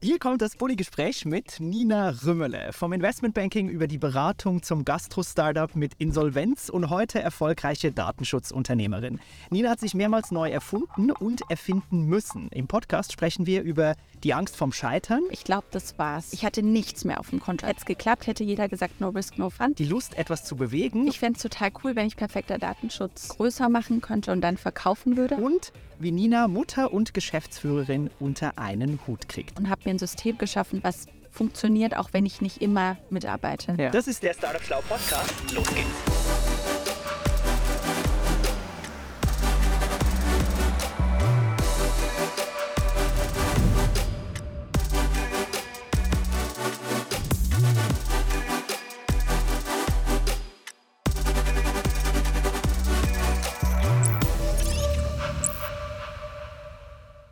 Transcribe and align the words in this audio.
Hier 0.00 0.20
kommt 0.20 0.42
das 0.42 0.54
Bulli-Gespräch 0.54 1.24
mit 1.24 1.58
Nina 1.58 2.14
Rümmele. 2.24 2.72
Vom 2.72 2.92
Investmentbanking 2.92 3.68
über 3.68 3.88
die 3.88 3.98
Beratung 3.98 4.62
zum 4.62 4.84
Gastro-Startup 4.84 5.74
mit 5.74 5.94
Insolvenz 5.98 6.68
und 6.68 6.88
heute 6.88 7.20
erfolgreiche 7.20 7.90
Datenschutzunternehmerin. 7.90 9.18
Nina 9.50 9.70
hat 9.70 9.80
sich 9.80 9.94
mehrmals 9.94 10.30
neu 10.30 10.50
erfunden 10.50 11.10
und 11.10 11.42
erfinden 11.50 12.04
müssen. 12.04 12.46
Im 12.52 12.68
Podcast 12.68 13.12
sprechen 13.12 13.46
wir 13.46 13.62
über 13.62 13.96
die 14.22 14.34
Angst 14.34 14.56
vom 14.56 14.72
Scheitern. 14.72 15.22
Ich 15.32 15.42
glaube, 15.42 15.66
das 15.72 15.98
war's. 15.98 16.32
Ich 16.32 16.44
hatte 16.44 16.62
nichts 16.62 17.04
mehr 17.04 17.18
auf 17.18 17.30
dem 17.30 17.40
Konto. 17.40 17.66
Hätte 17.66 17.80
es 17.80 17.84
geklappt, 17.84 18.28
hätte 18.28 18.44
jeder 18.44 18.68
gesagt, 18.68 19.00
no 19.00 19.08
risk, 19.08 19.36
no 19.36 19.50
fun. 19.50 19.74
Die 19.74 19.84
Lust, 19.84 20.16
etwas 20.16 20.44
zu 20.44 20.54
bewegen. 20.54 21.08
Ich 21.08 21.18
fände 21.18 21.38
es 21.38 21.42
total 21.42 21.72
cool, 21.82 21.96
wenn 21.96 22.06
ich 22.06 22.16
perfekter 22.16 22.58
Datenschutz 22.58 23.30
größer 23.30 23.68
machen 23.68 24.00
könnte 24.00 24.30
und 24.30 24.42
dann 24.42 24.58
verkaufen 24.58 25.16
würde. 25.16 25.34
Und 25.34 25.72
wie 25.98 26.12
Nina 26.12 26.48
Mutter 26.48 26.92
und 26.92 27.14
Geschäftsführerin 27.14 28.10
unter 28.20 28.58
einen 28.58 29.00
Hut 29.06 29.28
kriegt. 29.28 29.58
Und 29.58 29.68
habe 29.68 29.82
mir 29.84 29.90
ein 29.90 29.98
System 29.98 30.38
geschaffen, 30.38 30.80
was 30.82 31.06
funktioniert, 31.30 31.96
auch 31.96 32.10
wenn 32.12 32.26
ich 32.26 32.40
nicht 32.40 32.62
immer 32.62 32.96
mitarbeite. 33.10 33.74
Ja. 33.78 33.90
Das 33.90 34.08
ist 34.08 34.22
der 34.22 34.34
Startup 34.34 34.62
Schlau 34.62 34.80
Podcast. 34.88 35.32
Los 35.54 35.68
geht's. 35.74 36.27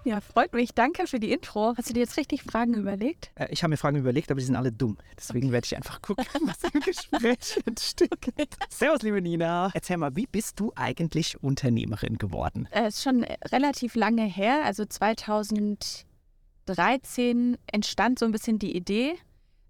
Ja, 0.06 0.20
freut 0.20 0.52
mich. 0.54 0.72
Danke 0.72 1.08
für 1.08 1.18
die 1.18 1.32
Intro. 1.32 1.74
Hast 1.76 1.90
du 1.90 1.92
dir 1.92 1.98
jetzt 1.98 2.16
richtig 2.16 2.44
Fragen 2.44 2.74
überlegt? 2.74 3.32
Äh, 3.34 3.48
ich 3.50 3.64
habe 3.64 3.70
mir 3.70 3.76
Fragen 3.76 3.96
überlegt, 3.96 4.30
aber 4.30 4.38
die 4.38 4.46
sind 4.46 4.54
alle 4.54 4.70
dumm. 4.70 4.98
Deswegen 5.16 5.46
okay. 5.46 5.54
werde 5.54 5.64
ich 5.64 5.74
einfach 5.74 6.00
gucken, 6.00 6.24
was 6.46 6.62
im 6.62 6.78
Gespräch 6.80 7.58
entsteht. 7.66 8.56
Servus, 8.68 9.02
liebe 9.02 9.20
Nina. 9.20 9.72
Erzähl 9.74 9.96
mal, 9.96 10.14
wie 10.14 10.28
bist 10.28 10.60
du 10.60 10.72
eigentlich 10.76 11.42
Unternehmerin 11.42 12.18
geworden? 12.18 12.68
Es 12.70 12.80
äh, 12.80 12.86
ist 12.86 13.02
schon 13.02 13.24
relativ 13.50 13.96
lange 13.96 14.22
her. 14.22 14.64
Also 14.64 14.84
2013 14.84 17.58
entstand 17.66 18.20
so 18.20 18.26
ein 18.26 18.32
bisschen 18.32 18.60
die 18.60 18.76
Idee. 18.76 19.14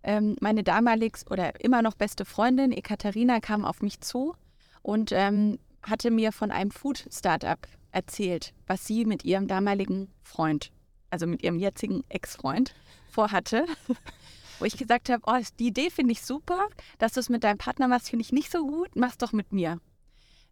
Ähm, 0.02 0.36
meine 0.42 0.62
damalig 0.62 1.16
oder 1.30 1.58
immer 1.64 1.80
noch 1.80 1.94
beste 1.94 2.26
Freundin, 2.26 2.72
Ekaterina, 2.72 3.40
kam 3.40 3.64
auf 3.64 3.80
mich 3.80 4.02
zu 4.02 4.34
und 4.82 5.12
ähm, 5.12 5.58
hatte 5.82 6.10
mir 6.10 6.30
von 6.30 6.50
einem 6.50 6.72
Food-Startup 6.72 7.66
erzählt, 7.96 8.52
was 8.66 8.86
sie 8.86 9.06
mit 9.06 9.24
ihrem 9.24 9.48
damaligen 9.48 10.12
Freund, 10.22 10.70
also 11.10 11.26
mit 11.26 11.42
ihrem 11.42 11.58
jetzigen 11.58 12.04
Ex-Freund, 12.10 12.74
vorhatte. 13.08 13.64
Wo 14.58 14.64
ich 14.64 14.76
gesagt 14.76 15.10
habe, 15.10 15.22
oh, 15.26 15.38
die 15.58 15.68
Idee 15.68 15.90
finde 15.90 16.12
ich 16.12 16.22
super, 16.22 16.68
dass 16.98 17.12
du 17.12 17.20
es 17.20 17.28
mit 17.28 17.44
deinem 17.44 17.58
Partner 17.58 17.88
machst, 17.88 18.08
finde 18.10 18.22
ich 18.22 18.32
nicht 18.32 18.50
so 18.50 18.66
gut, 18.66 18.94
mach's 18.94 19.18
doch 19.18 19.32
mit 19.32 19.52
mir. 19.52 19.80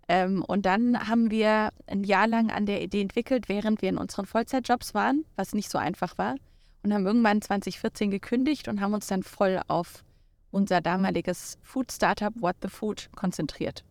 Ähm, 0.09 0.45
und 0.47 0.67
dann 0.67 1.09
haben 1.09 1.31
wir 1.31 1.71
ein 1.87 2.05
Jahr 2.05 2.27
lang 2.27 2.51
an 2.51 2.67
der 2.67 2.83
Idee 2.83 3.01
entwickelt, 3.01 3.49
während 3.49 3.81
wir 3.81 3.89
in 3.89 3.99
unseren 3.99 4.27
Vollzeitjobs 4.27 4.93
waren, 4.95 5.25
was 5.37 5.55
nicht 5.55 5.71
so 5.71 5.79
einfach 5.79 6.19
war. 6.19 6.35
Und 6.83 6.93
haben 6.93 7.07
irgendwann 7.07 7.41
2014 7.41 8.11
gekündigt 8.11 8.69
und 8.69 8.81
haben 8.81 8.93
uns 8.93 9.07
dann 9.07 9.23
voll 9.23 9.63
auf 9.69 10.05
unser 10.51 10.83
damaliges 10.83 11.57
Food-Startup 11.63 12.35
What 12.41 12.57
the 12.63 12.69
Food 12.69 13.09
konzentriert. 13.17 13.85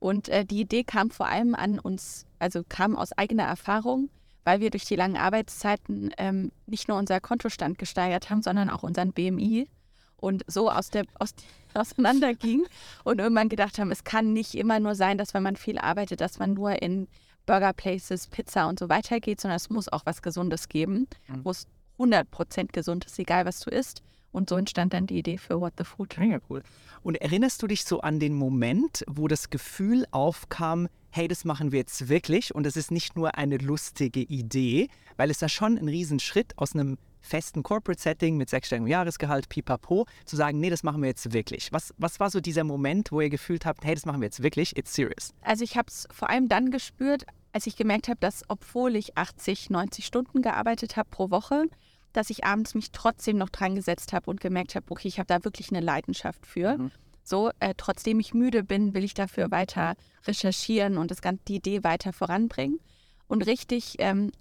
Und 0.00 0.28
äh, 0.28 0.44
die 0.44 0.60
Idee 0.60 0.84
kam 0.84 1.10
vor 1.10 1.26
allem 1.26 1.54
an 1.54 1.78
uns, 1.78 2.26
also 2.38 2.62
kam 2.68 2.96
aus 2.96 3.12
eigener 3.12 3.44
Erfahrung, 3.44 4.10
weil 4.44 4.60
wir 4.60 4.70
durch 4.70 4.84
die 4.84 4.96
langen 4.96 5.16
Arbeitszeiten 5.16 6.10
ähm, 6.18 6.52
nicht 6.66 6.88
nur 6.88 6.98
unser 6.98 7.20
Kontostand 7.20 7.78
gesteigert 7.78 8.30
haben, 8.30 8.42
sondern 8.42 8.70
auch 8.70 8.82
unseren 8.82 9.12
BMI 9.12 9.68
und 10.16 10.42
so 10.46 10.70
aus 10.70 10.90
der 10.90 11.04
aus, 11.18 11.34
auseinanderging 11.74 12.64
und 13.04 13.20
irgendwann 13.20 13.48
gedacht 13.48 13.78
haben, 13.78 13.90
es 13.90 14.04
kann 14.04 14.32
nicht 14.32 14.54
immer 14.54 14.80
nur 14.80 14.94
sein, 14.94 15.18
dass 15.18 15.34
wenn 15.34 15.42
man 15.42 15.56
viel 15.56 15.78
arbeitet, 15.78 16.20
dass 16.20 16.38
man 16.38 16.54
nur 16.54 16.80
in 16.82 17.08
Burger 17.46 17.72
Places, 17.72 18.26
Pizza 18.26 18.68
und 18.68 18.78
so 18.78 18.88
weiter 18.88 19.20
geht, 19.20 19.40
sondern 19.40 19.56
es 19.56 19.70
muss 19.70 19.88
auch 19.88 20.04
was 20.04 20.22
Gesundes 20.22 20.68
geben, 20.68 21.08
mhm. 21.28 21.44
wo 21.44 21.50
es 21.50 21.66
100% 21.98 22.72
gesund 22.72 23.06
ist, 23.06 23.18
egal 23.18 23.46
was 23.46 23.60
du 23.60 23.70
isst. 23.70 24.02
Und 24.32 24.48
so 24.48 24.56
entstand 24.56 24.92
dann 24.92 25.06
die 25.06 25.18
Idee 25.18 25.38
für 25.38 25.60
What 25.60 25.74
the 25.78 25.84
Food. 25.84 26.16
Mega 26.18 26.38
cool. 26.50 26.62
Und 27.02 27.16
erinnerst 27.16 27.62
du 27.62 27.66
dich 27.66 27.84
so 27.84 28.00
an 28.00 28.20
den 28.20 28.34
Moment, 28.34 29.04
wo 29.06 29.28
das 29.28 29.50
Gefühl 29.50 30.06
aufkam, 30.10 30.88
hey, 31.10 31.28
das 31.28 31.44
machen 31.44 31.72
wir 31.72 31.78
jetzt 31.78 32.08
wirklich 32.08 32.54
und 32.54 32.66
es 32.66 32.76
ist 32.76 32.90
nicht 32.90 33.16
nur 33.16 33.36
eine 33.36 33.56
lustige 33.56 34.20
Idee, 34.20 34.88
weil 35.16 35.30
es 35.30 35.38
da 35.38 35.48
schon 35.48 35.78
ein 35.78 35.88
Riesenschritt 35.88 36.56
aus 36.56 36.74
einem 36.74 36.98
festen 37.20 37.62
Corporate-Setting 37.62 38.36
mit 38.36 38.48
sechsstelligem 38.48 38.86
Jahresgehalt, 38.86 39.48
pipapo, 39.48 40.06
zu 40.24 40.36
sagen, 40.36 40.60
nee, 40.60 40.70
das 40.70 40.82
machen 40.82 41.02
wir 41.02 41.08
jetzt 41.08 41.32
wirklich. 41.32 41.72
Was, 41.72 41.94
was 41.98 42.20
war 42.20 42.30
so 42.30 42.40
dieser 42.40 42.64
Moment, 42.64 43.12
wo 43.12 43.20
ihr 43.20 43.30
gefühlt 43.30 43.66
habt, 43.66 43.84
hey, 43.84 43.94
das 43.94 44.06
machen 44.06 44.20
wir 44.20 44.26
jetzt 44.26 44.42
wirklich, 44.42 44.76
it's 44.76 44.94
serious? 44.94 45.34
Also 45.42 45.64
ich 45.64 45.76
habe 45.76 45.88
es 45.88 46.06
vor 46.10 46.30
allem 46.30 46.48
dann 46.48 46.70
gespürt, 46.70 47.24
als 47.52 47.66
ich 47.66 47.76
gemerkt 47.76 48.08
habe, 48.08 48.20
dass 48.20 48.44
obwohl 48.48 48.96
ich 48.96 49.16
80, 49.16 49.70
90 49.70 50.06
Stunden 50.06 50.42
gearbeitet 50.42 50.96
habe 50.96 51.08
pro 51.10 51.30
Woche, 51.30 51.64
dass 52.12 52.30
ich 52.30 52.44
abends 52.44 52.74
mich 52.74 52.90
trotzdem 52.92 53.36
noch 53.36 53.50
dran 53.50 53.74
gesetzt 53.74 54.12
habe 54.12 54.30
und 54.30 54.40
gemerkt 54.40 54.74
habe, 54.74 54.86
okay, 54.90 55.08
ich 55.08 55.18
habe 55.18 55.26
da 55.26 55.44
wirklich 55.44 55.70
eine 55.70 55.80
Leidenschaft 55.80 56.46
für. 56.46 56.78
Mhm. 56.78 56.90
So, 57.22 57.50
äh, 57.60 57.74
trotzdem 57.76 58.20
ich 58.20 58.32
müde 58.32 58.64
bin, 58.64 58.94
will 58.94 59.04
ich 59.04 59.14
dafür 59.14 59.50
weiter 59.50 59.94
recherchieren 60.26 60.96
und 60.96 61.10
das 61.10 61.20
ganze, 61.20 61.42
die 61.46 61.56
Idee 61.56 61.84
weiter 61.84 62.12
voranbringen. 62.12 62.80
Und 63.26 63.46
richtig, 63.46 63.96
ähm, 63.98 64.32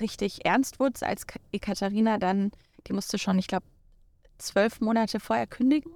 richtig 0.00 0.46
ernst 0.46 0.78
wurde 0.78 0.92
es, 0.94 1.02
als 1.02 1.26
Ekaterina 1.50 2.18
dann, 2.18 2.52
die 2.86 2.92
musste 2.92 3.18
schon, 3.18 3.38
ich 3.38 3.48
glaube, 3.48 3.66
zwölf 4.38 4.80
Monate 4.80 5.18
vorher 5.18 5.48
kündigen, 5.48 5.92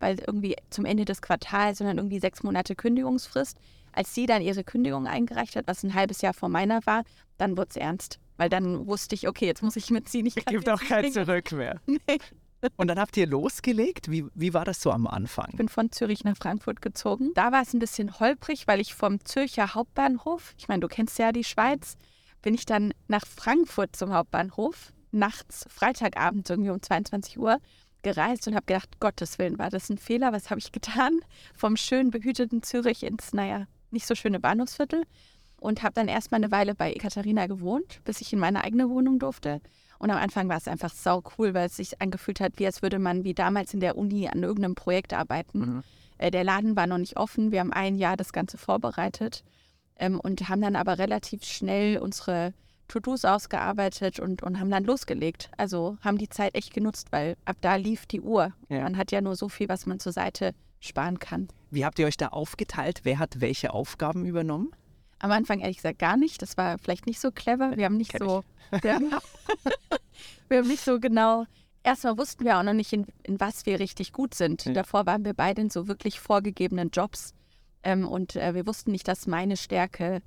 weil 0.00 0.18
irgendwie 0.18 0.56
zum 0.70 0.84
Ende 0.84 1.04
des 1.04 1.22
Quartals, 1.22 1.78
sondern 1.78 1.98
irgendwie 1.98 2.18
sechs 2.18 2.42
Monate 2.42 2.74
Kündigungsfrist. 2.74 3.56
Als 3.92 4.12
sie 4.12 4.26
dann 4.26 4.42
ihre 4.42 4.64
Kündigung 4.64 5.06
eingereicht 5.06 5.54
hat, 5.54 5.68
was 5.68 5.84
ein 5.84 5.94
halbes 5.94 6.20
Jahr 6.20 6.34
vor 6.34 6.48
meiner 6.48 6.84
war, 6.86 7.04
dann 7.38 7.56
wurde 7.56 7.70
es 7.70 7.76
ernst. 7.76 8.18
Weil 8.36 8.48
dann 8.48 8.86
wusste 8.86 9.14
ich, 9.14 9.28
okay, 9.28 9.46
jetzt 9.46 9.62
muss 9.62 9.76
ich 9.76 9.90
mitziehen. 9.90 10.26
Ich 10.26 10.36
es 10.36 10.44
gibt 10.44 10.68
auch 10.68 10.82
kein 10.82 11.12
Zurück 11.12 11.52
mehr. 11.52 11.80
Nee. 11.86 12.18
Und 12.76 12.88
dann 12.88 12.98
habt 12.98 13.14
ihr 13.18 13.26
losgelegt. 13.26 14.10
Wie, 14.10 14.24
wie 14.34 14.54
war 14.54 14.64
das 14.64 14.80
so 14.80 14.90
am 14.90 15.06
Anfang? 15.06 15.48
Ich 15.50 15.56
bin 15.56 15.68
von 15.68 15.92
Zürich 15.92 16.24
nach 16.24 16.36
Frankfurt 16.36 16.80
gezogen. 16.80 17.32
Da 17.34 17.52
war 17.52 17.60
es 17.60 17.74
ein 17.74 17.78
bisschen 17.78 18.18
holprig, 18.18 18.66
weil 18.66 18.80
ich 18.80 18.94
vom 18.94 19.22
Zürcher 19.24 19.74
Hauptbahnhof, 19.74 20.54
ich 20.56 20.68
meine, 20.68 20.80
du 20.80 20.88
kennst 20.88 21.18
ja 21.18 21.30
die 21.32 21.44
Schweiz, 21.44 21.96
bin 22.40 22.54
ich 22.54 22.64
dann 22.64 22.94
nach 23.06 23.26
Frankfurt 23.26 23.94
zum 23.96 24.14
Hauptbahnhof, 24.14 24.92
nachts, 25.10 25.66
Freitagabend 25.68 26.48
irgendwie 26.48 26.70
um 26.70 26.80
22 26.80 27.38
Uhr 27.38 27.58
gereist 28.02 28.48
und 28.48 28.54
habe 28.54 28.66
gedacht, 28.66 28.98
Gottes 29.00 29.38
Willen, 29.38 29.58
war 29.58 29.70
das 29.70 29.90
ein 29.90 29.98
Fehler? 29.98 30.32
Was 30.32 30.50
habe 30.50 30.58
ich 30.60 30.72
getan? 30.72 31.20
Vom 31.54 31.76
schön 31.76 32.10
behüteten 32.10 32.62
Zürich 32.62 33.02
ins, 33.02 33.32
naja, 33.32 33.66
nicht 33.90 34.06
so 34.06 34.14
schöne 34.14 34.40
Bahnhofsviertel 34.40 35.04
und 35.64 35.82
habe 35.82 35.94
dann 35.94 36.08
erstmal 36.08 36.42
eine 36.42 36.52
Weile 36.52 36.74
bei 36.74 36.92
Ekaterina 36.92 37.46
gewohnt, 37.46 38.00
bis 38.04 38.20
ich 38.20 38.32
in 38.32 38.38
meine 38.38 38.62
eigene 38.62 38.90
Wohnung 38.90 39.18
durfte. 39.18 39.62
Und 39.98 40.10
am 40.10 40.18
Anfang 40.18 40.48
war 40.50 40.58
es 40.58 40.68
einfach 40.68 40.92
sau 40.92 41.22
cool, 41.38 41.54
weil 41.54 41.66
es 41.66 41.76
sich 41.76 42.02
angefühlt 42.02 42.40
hat, 42.40 42.52
wie 42.56 42.66
als 42.66 42.82
würde 42.82 42.98
man 42.98 43.24
wie 43.24 43.32
damals 43.32 43.72
in 43.72 43.80
der 43.80 43.96
Uni 43.96 44.28
an 44.28 44.42
irgendeinem 44.42 44.74
Projekt 44.74 45.14
arbeiten. 45.14 45.58
Mhm. 45.58 45.82
Äh, 46.18 46.30
der 46.30 46.44
Laden 46.44 46.76
war 46.76 46.86
noch 46.86 46.98
nicht 46.98 47.16
offen. 47.16 47.50
Wir 47.50 47.60
haben 47.60 47.72
ein 47.72 47.96
Jahr 47.96 48.18
das 48.18 48.34
Ganze 48.34 48.58
vorbereitet 48.58 49.42
ähm, 49.96 50.20
und 50.20 50.50
haben 50.50 50.60
dann 50.60 50.76
aber 50.76 50.98
relativ 50.98 51.44
schnell 51.44 51.96
unsere 51.96 52.52
To-Dos 52.88 53.24
ausgearbeitet 53.24 54.20
und, 54.20 54.42
und 54.42 54.60
haben 54.60 54.70
dann 54.70 54.84
losgelegt. 54.84 55.50
Also 55.56 55.96
haben 56.02 56.18
die 56.18 56.28
Zeit 56.28 56.54
echt 56.54 56.74
genutzt, 56.74 57.08
weil 57.10 57.36
ab 57.46 57.56
da 57.62 57.76
lief 57.76 58.04
die 58.04 58.20
Uhr. 58.20 58.52
Ja. 58.68 58.82
Man 58.82 58.98
hat 58.98 59.12
ja 59.12 59.22
nur 59.22 59.34
so 59.34 59.48
viel, 59.48 59.70
was 59.70 59.86
man 59.86 59.98
zur 59.98 60.12
Seite 60.12 60.54
sparen 60.80 61.18
kann. 61.18 61.48
Wie 61.70 61.86
habt 61.86 61.98
ihr 61.98 62.06
euch 62.06 62.18
da 62.18 62.28
aufgeteilt? 62.28 63.00
Wer 63.04 63.18
hat 63.18 63.40
welche 63.40 63.72
Aufgaben 63.72 64.26
übernommen? 64.26 64.70
Am 65.24 65.32
Anfang 65.32 65.60
ehrlich 65.60 65.78
gesagt 65.78 66.00
gar 66.00 66.18
nicht. 66.18 66.42
Das 66.42 66.58
war 66.58 66.76
vielleicht 66.76 67.06
nicht 67.06 67.18
so 67.18 67.30
clever. 67.30 67.78
Wir 67.78 67.86
haben 67.86 67.96
nicht 67.96 68.10
Kenn 68.10 68.28
so. 68.28 68.44
Ja, 68.84 68.98
wir 70.48 70.58
haben 70.58 70.68
nicht 70.68 70.84
so 70.84 71.00
genau. 71.00 71.46
Erstmal 71.82 72.18
wussten 72.18 72.44
wir 72.44 72.58
auch 72.58 72.62
noch 72.62 72.74
nicht, 72.74 72.92
in, 72.92 73.06
in 73.22 73.40
was 73.40 73.64
wir 73.64 73.80
richtig 73.80 74.12
gut 74.12 74.34
sind. 74.34 74.66
Ja. 74.66 74.74
Davor 74.74 75.06
waren 75.06 75.24
wir 75.24 75.32
beide 75.32 75.62
in 75.62 75.70
so 75.70 75.88
wirklich 75.88 76.20
vorgegebenen 76.20 76.90
Jobs. 76.90 77.32
Ähm, 77.82 78.06
und 78.06 78.36
äh, 78.36 78.54
wir 78.54 78.66
wussten 78.66 78.92
nicht, 78.92 79.08
dass 79.08 79.26
meine 79.26 79.56
Stärke 79.56 80.20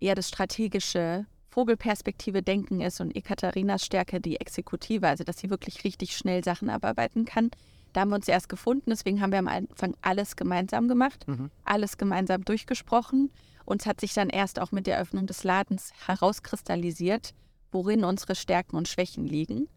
eher 0.00 0.16
das 0.16 0.28
strategische 0.28 1.26
Vogelperspektive 1.50 2.42
denken 2.42 2.80
ist 2.80 3.00
und 3.00 3.14
Ekaterinas 3.14 3.84
Stärke 3.84 4.20
die 4.20 4.40
Exekutive, 4.40 5.06
also 5.06 5.22
dass 5.22 5.38
sie 5.38 5.50
wirklich 5.50 5.84
richtig 5.84 6.16
schnell 6.16 6.42
Sachen 6.42 6.70
abarbeiten 6.70 7.24
kann. 7.24 7.52
Da 7.92 8.00
haben 8.00 8.08
wir 8.08 8.16
uns 8.16 8.26
erst 8.26 8.48
gefunden, 8.48 8.90
deswegen 8.90 9.20
haben 9.20 9.30
wir 9.30 9.38
am 9.38 9.48
Anfang 9.48 9.94
alles 10.02 10.34
gemeinsam 10.34 10.88
gemacht, 10.88 11.28
mhm. 11.28 11.50
alles 11.64 11.98
gemeinsam 11.98 12.44
durchgesprochen. 12.44 13.30
Uns 13.70 13.86
hat 13.86 14.00
sich 14.00 14.14
dann 14.14 14.30
erst 14.30 14.58
auch 14.58 14.72
mit 14.72 14.88
der 14.88 14.98
Öffnung 14.98 15.28
des 15.28 15.44
Ladens 15.44 15.92
herauskristallisiert, 16.08 17.34
worin 17.70 18.02
unsere 18.02 18.34
Stärken 18.34 18.74
und 18.74 18.88
Schwächen 18.88 19.26
liegen. 19.28 19.68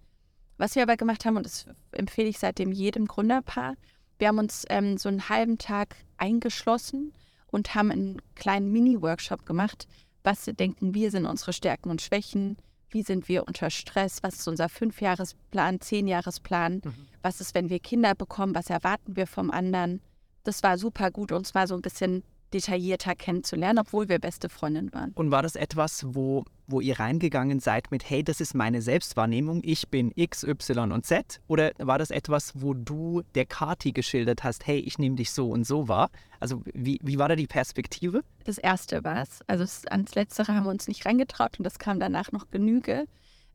Was 0.58 0.74
wir 0.74 0.82
aber 0.82 0.98
gemacht 0.98 1.26
haben, 1.26 1.38
und 1.38 1.46
das 1.46 1.68
empfehle 1.92 2.28
ich 2.28 2.40
seitdem 2.40 2.72
jedem 2.72 3.06
Gründerpaar, 3.06 3.76
wir 4.18 4.30
haben 4.30 4.40
uns 4.40 4.66
ähm, 4.70 4.98
so 4.98 5.10
einen 5.10 5.30
halben 5.30 5.60
Tag 5.60 5.96
eingeschlossen 6.18 7.14
und 7.52 7.76
haben 7.76 7.92
einen 7.92 8.20
kleinen 8.34 8.72
Mini-Workshop 8.72 9.46
gemacht. 9.46 9.88
Was 10.24 10.46
denken 10.46 10.96
wir 10.96 11.12
sind 11.12 11.28
unsere 11.28 11.54
Stärken 11.54 11.92
und 11.92 12.02
Schwächen? 12.02 12.58
wie 12.90 13.02
sind 13.02 13.28
wir 13.28 13.48
unter 13.48 13.72
Stress, 13.72 14.22
was 14.22 14.36
ist 14.36 14.48
unser 14.48 14.70
Fünfjahresplan, 14.70 15.82
Zehnjahresplan, 15.82 16.82
Mhm. 16.86 16.94
was 17.24 17.42
ist, 17.42 17.56
wenn 17.56 17.70
wir 17.72 17.80
Kinder 17.80 18.14
bekommen, 18.14 18.54
was 18.54 18.70
erwarten 18.70 19.16
wir 19.16 19.26
vom 19.26 19.50
anderen. 19.50 20.00
Das 20.44 20.62
war 20.62 20.78
super 20.78 21.10
gut, 21.10 21.32
uns 21.32 21.56
mal 21.56 21.68
so 21.68 21.74
ein 21.74 21.82
bisschen 21.82 22.24
detaillierter 22.54 23.16
kennenzulernen, 23.16 23.80
obwohl 23.80 24.10
wir 24.10 24.20
beste 24.20 24.50
Freundinnen 24.50 24.94
waren. 24.94 25.12
Und 25.16 25.32
war 25.32 25.42
das 25.42 25.56
etwas, 25.56 26.06
wo, 26.08 26.46
wo 26.68 26.80
ihr 26.82 27.00
reingegangen 27.00 27.60
seid 27.60 27.92
mit, 27.92 28.10
hey, 28.10 28.24
das 28.24 28.40
ist 28.42 28.54
meine 28.54 28.82
Selbstwahrnehmung, 28.82 29.62
ich 29.64 29.90
bin 29.90 30.12
X, 30.16 30.44
Y 30.44 30.92
und 30.92 31.06
Z? 31.06 31.42
Oder 31.48 31.72
war 31.80 31.98
das 31.98 32.12
etwas, 32.12 32.54
wo 32.56 32.74
du 32.74 33.22
der 33.36 33.46
Kati 33.46 33.92
geschildert 33.92 34.44
hast, 34.44 34.68
hey, 34.68 34.80
ich 34.80 34.98
nehme 35.00 35.16
dich 35.16 35.32
so 35.32 35.50
und 35.50 35.66
so 35.66 35.88
wahr? 35.88 36.10
Also 36.40 36.62
wie, 36.74 37.00
wie 37.04 37.18
war 37.18 37.30
da 37.30 37.36
die 37.36 37.48
Perspektive? 37.48 38.22
Das 38.44 38.58
erste 38.58 39.04
war 39.04 39.22
es. 39.22 39.40
Also 39.48 39.66
ans 39.90 40.16
Letztere 40.16 40.54
haben 40.54 40.66
wir 40.66 40.72
uns 40.72 40.88
nicht 40.88 41.06
reingetraut 41.06 41.58
und 41.58 41.64
das 41.64 41.80
kam 41.80 42.00
danach 42.00 42.32
noch 42.32 42.52
Genüge. 42.52 43.06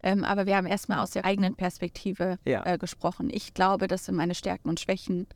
Ähm, 0.02 0.22
aber 0.24 0.46
wir 0.46 0.56
haben 0.56 0.66
erstmal 0.66 1.00
aus 1.00 1.10
der 1.10 1.24
eigenen 1.24 1.54
Perspektive 1.56 2.38
Ja. 2.44 2.64
äh, 2.64 2.78
gesprochen. 2.78 3.30
Ich 3.32 3.52
glaube, 3.54 3.88
das 3.88 4.04
sind 4.04 4.14
meine 4.14 4.34
Stärken 4.34 4.68
und 4.68 4.78
Schwächen. 4.80 5.26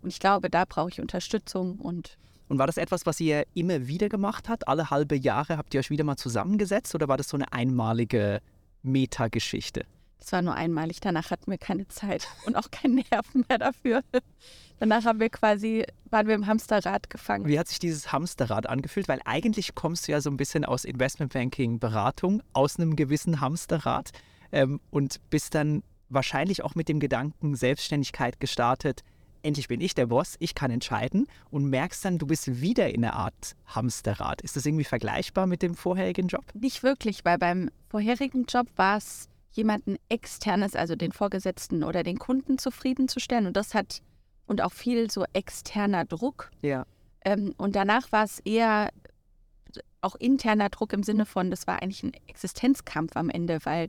Und 0.00 0.10
ich 0.10 0.20
glaube, 0.20 0.48
da 0.48 0.64
brauche 0.64 0.90
ich 0.90 1.00
Unterstützung 1.00 1.78
und 1.80 2.16
Und 2.52 2.58
war 2.58 2.66
das 2.66 2.76
etwas, 2.76 3.06
was 3.06 3.18
ihr 3.18 3.46
immer 3.54 3.86
wieder 3.86 4.10
gemacht 4.10 4.50
habt? 4.50 4.68
Alle 4.68 4.90
halbe 4.90 5.16
Jahre 5.16 5.56
habt 5.56 5.72
ihr 5.72 5.80
euch 5.80 5.88
wieder 5.88 6.04
mal 6.04 6.18
zusammengesetzt 6.18 6.94
oder 6.94 7.08
war 7.08 7.16
das 7.16 7.30
so 7.30 7.38
eine 7.38 7.50
einmalige 7.50 8.42
Metageschichte? 8.82 9.86
Das 10.18 10.32
war 10.32 10.42
nur 10.42 10.54
einmalig. 10.54 11.00
Danach 11.00 11.30
hatten 11.30 11.50
wir 11.50 11.56
keine 11.56 11.88
Zeit 11.88 12.28
und 12.44 12.54
auch 12.56 12.70
keine 12.70 13.04
Nerven 13.10 13.46
mehr 13.48 13.56
dafür. 13.56 14.02
Danach 14.80 15.06
haben 15.06 15.18
wir 15.18 15.30
quasi, 15.30 15.86
waren 16.10 16.26
wir 16.26 16.34
im 16.34 16.46
Hamsterrad 16.46 17.08
gefangen. 17.08 17.46
Wie 17.46 17.58
hat 17.58 17.68
sich 17.68 17.78
dieses 17.78 18.12
Hamsterrad 18.12 18.68
angefühlt? 18.68 19.08
Weil 19.08 19.20
eigentlich 19.24 19.74
kommst 19.74 20.06
du 20.06 20.12
ja 20.12 20.20
so 20.20 20.28
ein 20.28 20.36
bisschen 20.36 20.66
aus 20.66 20.84
Investmentbanking, 20.84 21.78
Beratung, 21.78 22.42
aus 22.52 22.78
einem 22.78 22.96
gewissen 22.96 23.40
Hamsterrad 23.40 24.10
ähm, 24.52 24.78
und 24.90 25.22
bist 25.30 25.54
dann 25.54 25.82
wahrscheinlich 26.10 26.62
auch 26.62 26.74
mit 26.74 26.90
dem 26.90 27.00
Gedanken 27.00 27.54
Selbstständigkeit 27.54 28.40
gestartet. 28.40 29.04
Endlich 29.42 29.68
bin 29.68 29.80
ich 29.80 29.94
der 29.94 30.06
Boss, 30.06 30.36
ich 30.38 30.54
kann 30.54 30.70
entscheiden 30.70 31.26
und 31.50 31.64
merkst 31.66 32.04
dann, 32.04 32.18
du 32.18 32.26
bist 32.26 32.60
wieder 32.60 32.90
in 32.90 33.04
einer 33.04 33.14
Art 33.14 33.56
Hamsterrad. 33.66 34.40
Ist 34.42 34.56
das 34.56 34.66
irgendwie 34.66 34.84
vergleichbar 34.84 35.46
mit 35.46 35.62
dem 35.62 35.74
vorherigen 35.74 36.28
Job? 36.28 36.44
Nicht 36.54 36.82
wirklich, 36.82 37.24
weil 37.24 37.38
beim 37.38 37.70
vorherigen 37.88 38.44
Job 38.44 38.68
war 38.76 38.98
es 38.98 39.28
jemanden 39.50 39.96
externes, 40.08 40.76
also 40.76 40.96
den 40.96 41.12
Vorgesetzten 41.12 41.84
oder 41.84 42.02
den 42.02 42.18
Kunden 42.18 42.58
zufriedenzustellen. 42.58 43.46
Und 43.46 43.56
das 43.56 43.74
hat 43.74 44.02
und 44.46 44.60
auch 44.60 44.72
viel 44.72 45.10
so 45.10 45.24
externer 45.32 46.04
Druck. 46.04 46.50
Ja. 46.62 46.84
Ähm, 47.24 47.54
und 47.56 47.76
danach 47.76 48.10
war 48.12 48.24
es 48.24 48.40
eher 48.40 48.90
auch 50.00 50.16
interner 50.16 50.68
Druck 50.68 50.92
im 50.92 51.02
Sinne 51.02 51.26
von, 51.26 51.50
das 51.50 51.66
war 51.66 51.80
eigentlich 51.80 52.02
ein 52.02 52.12
Existenzkampf 52.26 53.16
am 53.16 53.30
Ende, 53.30 53.60
weil 53.64 53.88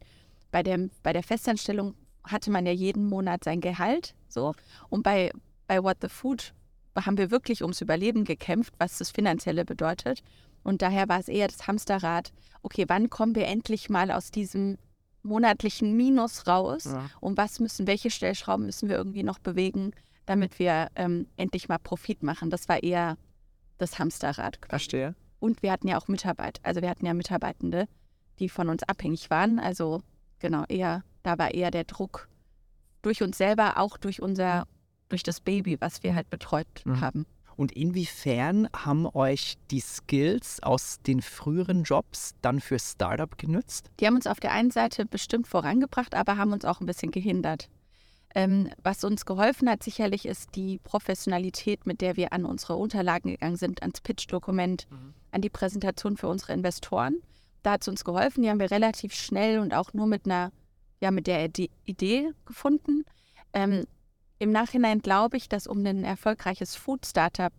bei, 0.52 0.64
dem, 0.64 0.92
bei 1.02 1.12
der 1.12 1.24
Festanstellung 1.24 1.96
hatte 2.24 2.52
man 2.52 2.66
ja 2.66 2.72
jeden 2.72 3.08
Monat 3.08 3.44
sein 3.44 3.60
Gehalt. 3.60 4.14
So. 4.34 4.54
Und 4.90 5.04
bei, 5.04 5.32
bei 5.68 5.82
What 5.84 5.98
the 6.02 6.10
Food 6.10 6.54
haben 6.96 7.18
wir 7.18 7.32
wirklich 7.32 7.62
ums 7.62 7.82
Überleben 7.82 8.24
gekämpft, 8.26 8.74
was 8.78 8.98
das 8.98 9.12
Finanzielle 9.12 9.66
bedeutet. 9.66 10.24
Und 10.64 10.82
daher 10.82 11.10
war 11.10 11.20
es 11.20 11.28
eher 11.28 11.48
das 11.48 11.68
Hamsterrad. 11.68 12.32
Okay, 12.62 12.86
wann 12.88 13.10
kommen 13.10 13.36
wir 13.36 13.48
endlich 13.48 13.90
mal 13.90 14.12
aus 14.12 14.32
diesem 14.32 14.78
monatlichen 15.24 15.96
Minus 15.96 16.48
raus? 16.48 16.86
Ja. 16.86 17.10
Und 17.20 17.38
was 17.38 17.60
müssen, 17.60 17.88
welche 17.88 18.12
Stellschrauben 18.12 18.66
müssen 18.66 18.90
wir 18.90 18.98
irgendwie 18.98 19.24
noch 19.24 19.40
bewegen, 19.40 19.92
damit 20.26 20.60
wir 20.60 20.90
ähm, 20.96 21.28
endlich 21.36 21.68
mal 21.68 21.80
Profit 21.80 22.24
machen? 22.24 22.50
Das 22.50 22.70
war 22.70 22.82
eher 22.82 23.18
das 23.78 24.00
Hamsterrad. 24.00 24.62
quasi. 24.62 24.70
Verstehe. 24.70 25.16
Und 25.40 25.62
wir 25.62 25.72
hatten 25.72 25.88
ja 25.88 25.98
auch 25.98 26.08
Mitarbeit. 26.08 26.60
Also 26.64 26.82
wir 26.82 26.90
hatten 26.90 27.06
ja 27.06 27.14
Mitarbeitende, 27.14 27.88
die 28.40 28.48
von 28.48 28.70
uns 28.70 28.84
abhängig 28.84 29.30
waren. 29.30 29.60
Also 29.60 30.02
genau, 30.40 30.64
eher, 30.70 31.04
da 31.24 31.38
war 31.38 31.54
eher 31.54 31.72
der 31.72 31.84
Druck 31.84 32.30
durch 33.04 33.22
uns 33.22 33.38
selber, 33.38 33.78
auch 33.78 33.98
durch 33.98 34.22
unser, 34.22 34.66
durch 35.10 35.22
das 35.22 35.40
Baby, 35.40 35.80
was 35.80 36.02
wir 36.02 36.16
halt 36.16 36.30
betreut 36.32 36.68
Mhm. 36.86 37.02
haben. 37.02 37.26
Und 37.56 37.72
inwiefern 37.72 38.68
haben 38.76 39.06
euch 39.14 39.58
die 39.70 39.80
Skills 39.80 40.64
aus 40.64 40.98
den 41.06 41.22
früheren 41.22 41.84
Jobs 41.84 42.34
dann 42.42 42.60
für 42.60 42.80
Startup 42.80 43.38
genützt? 43.38 43.92
Die 44.00 44.08
haben 44.08 44.16
uns 44.16 44.26
auf 44.26 44.40
der 44.40 44.52
einen 44.54 44.72
Seite 44.72 45.06
bestimmt 45.06 45.48
vorangebracht, 45.48 46.16
aber 46.16 46.38
haben 46.38 46.52
uns 46.52 46.66
auch 46.66 46.80
ein 46.82 46.88
bisschen 46.88 47.12
gehindert. 47.12 47.70
Ähm, 48.34 48.70
was 48.82 49.04
uns 49.04 49.28
geholfen 49.28 49.70
hat, 49.70 49.84
sicherlich 49.84 50.26
ist 50.26 50.56
die 50.56 50.80
Professionalität, 50.84 51.86
mit 51.86 52.02
der 52.02 52.18
wir 52.18 52.34
an 52.34 52.46
unsere 52.46 52.76
Unterlagen 52.76 53.30
gegangen 53.30 53.58
sind, 53.58 53.84
ans 53.84 54.02
Pitch-Dokument, 54.02 54.88
an 55.32 55.42
die 55.42 55.52
Präsentation 55.52 56.18
für 56.18 56.28
unsere 56.28 56.54
Investoren. 56.54 57.18
Da 57.62 57.74
hat 57.74 57.84
es 57.84 57.88
uns 57.88 58.04
geholfen. 58.04 58.42
Die 58.42 58.50
haben 58.50 58.60
wir 58.60 58.72
relativ 58.72 59.14
schnell 59.14 59.60
und 59.60 59.76
auch 59.76 59.94
nur 59.94 60.08
mit 60.08 60.26
einer, 60.26 60.52
ja, 61.04 61.12
mit 61.12 61.28
der 61.28 61.46
Ide- 61.46 61.70
Idee 61.84 62.32
gefunden. 62.46 63.04
Ähm, 63.52 63.86
Im 64.40 64.52
Nachhinein 64.52 65.00
glaube 65.00 65.36
ich, 65.36 65.50
dass 65.50 65.68
um 65.68 65.86
ein 65.86 66.06
erfolgreiches 66.06 66.76
Food-Startup 66.78 67.54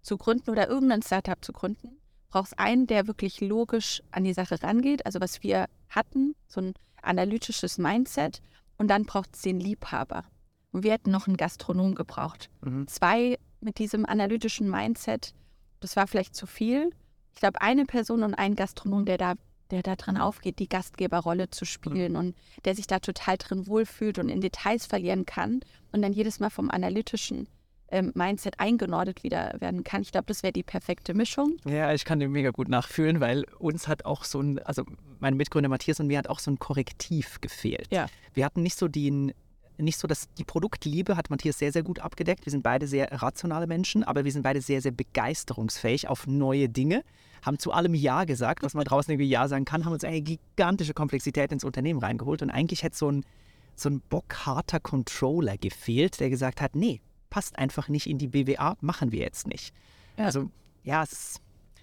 zu 0.00 0.16
gründen 0.16 0.50
oder 0.50 0.68
irgendein 0.68 1.02
Startup 1.02 1.44
zu 1.44 1.52
gründen, 1.52 1.98
braucht 2.28 2.52
es 2.52 2.58
einen, 2.58 2.86
der 2.86 3.08
wirklich 3.08 3.40
logisch 3.40 4.00
an 4.12 4.22
die 4.22 4.32
Sache 4.32 4.62
rangeht. 4.62 5.04
Also 5.06 5.20
was 5.20 5.42
wir 5.42 5.66
hatten, 5.88 6.36
so 6.46 6.60
ein 6.60 6.74
analytisches 7.02 7.78
Mindset. 7.78 8.40
Und 8.78 8.88
dann 8.88 9.06
braucht 9.06 9.34
es 9.34 9.42
den 9.42 9.58
Liebhaber. 9.58 10.24
Und 10.70 10.84
wir 10.84 10.92
hätten 10.92 11.10
noch 11.10 11.26
einen 11.26 11.36
Gastronom 11.36 11.96
gebraucht. 11.96 12.48
Mhm. 12.62 12.86
Zwei 12.86 13.38
mit 13.60 13.78
diesem 13.78 14.06
analytischen 14.06 14.70
Mindset, 14.70 15.34
das 15.80 15.96
war 15.96 16.06
vielleicht 16.06 16.36
zu 16.36 16.46
viel. 16.46 16.90
Ich 17.32 17.40
glaube, 17.40 17.60
eine 17.60 17.86
Person 17.86 18.22
und 18.22 18.34
ein 18.34 18.54
Gastronom, 18.54 19.04
der 19.04 19.18
da, 19.18 19.34
der 19.70 19.82
da 19.82 19.96
dran 19.96 20.16
aufgeht, 20.16 20.58
die 20.58 20.68
Gastgeberrolle 20.68 21.50
zu 21.50 21.64
spielen 21.64 22.16
und 22.16 22.36
der 22.64 22.74
sich 22.74 22.86
da 22.86 22.98
total 22.98 23.36
drin 23.38 23.66
wohlfühlt 23.66 24.18
und 24.18 24.28
in 24.28 24.40
Details 24.40 24.86
verlieren 24.86 25.26
kann 25.26 25.60
und 25.92 26.02
dann 26.02 26.12
jedes 26.12 26.40
Mal 26.40 26.50
vom 26.50 26.70
analytischen 26.70 27.48
ähm, 27.88 28.12
Mindset 28.14 28.60
eingenordet 28.60 29.22
wieder 29.22 29.54
werden 29.60 29.84
kann. 29.84 30.02
Ich 30.02 30.12
glaube, 30.12 30.26
das 30.26 30.42
wäre 30.42 30.52
die 30.52 30.62
perfekte 30.62 31.14
Mischung. 31.14 31.56
Ja, 31.64 31.92
ich 31.92 32.04
kann 32.04 32.18
dem 32.18 32.32
mega 32.32 32.50
gut 32.50 32.68
nachfühlen, 32.68 33.20
weil 33.20 33.44
uns 33.58 33.88
hat 33.88 34.04
auch 34.04 34.24
so 34.24 34.40
ein, 34.40 34.58
also 34.60 34.84
mein 35.20 35.36
Mitgründer 35.36 35.68
Matthias 35.68 36.00
und 36.00 36.08
mir 36.08 36.18
hat 36.18 36.28
auch 36.28 36.38
so 36.40 36.50
ein 36.50 36.58
Korrektiv 36.58 37.40
gefehlt. 37.40 37.88
Ja. 37.90 38.06
Wir 38.32 38.44
hatten 38.44 38.62
nicht 38.62 38.78
so 38.78 38.88
den, 38.88 39.32
nicht 39.78 39.98
so, 39.98 40.06
dass 40.06 40.28
die 40.34 40.44
Produktliebe 40.44 41.16
hat 41.16 41.30
Matthias 41.30 41.58
sehr, 41.58 41.72
sehr 41.72 41.82
gut 41.82 41.98
abgedeckt. 41.98 42.46
Wir 42.46 42.50
sind 42.50 42.62
beide 42.62 42.86
sehr 42.86 43.10
rationale 43.10 43.66
Menschen, 43.66 44.04
aber 44.04 44.24
wir 44.24 44.32
sind 44.32 44.42
beide 44.42 44.60
sehr, 44.60 44.80
sehr 44.80 44.92
begeisterungsfähig 44.92 46.08
auf 46.08 46.26
neue 46.26 46.68
Dinge. 46.68 47.02
Haben 47.42 47.58
zu 47.58 47.72
allem 47.72 47.94
Ja 47.94 48.24
gesagt, 48.24 48.62
was 48.62 48.74
man 48.74 48.84
draußen 48.84 49.12
irgendwie 49.12 49.28
Ja 49.28 49.48
sagen 49.48 49.64
kann, 49.64 49.84
haben 49.84 49.92
uns 49.92 50.04
eine 50.04 50.22
gigantische 50.22 50.94
Komplexität 50.94 51.52
ins 51.52 51.64
Unternehmen 51.64 51.98
reingeholt 52.00 52.42
und 52.42 52.50
eigentlich 52.50 52.82
hätte 52.82 52.96
so 52.96 53.10
ein, 53.10 53.24
so 53.74 53.88
ein 53.88 54.00
bockharter 54.08 54.80
Controller 54.80 55.58
gefehlt, 55.58 56.20
der 56.20 56.30
gesagt 56.30 56.60
hat, 56.60 56.76
nee, 56.76 57.00
passt 57.30 57.58
einfach 57.58 57.88
nicht 57.88 58.08
in 58.08 58.18
die 58.18 58.28
BWA, 58.28 58.76
machen 58.80 59.10
wir 59.10 59.20
jetzt 59.20 59.48
nicht. 59.48 59.74
Ja. 60.16 60.26
Also 60.26 60.50
ja, 60.84 61.02
es 61.02 61.12
ist, 61.12 61.40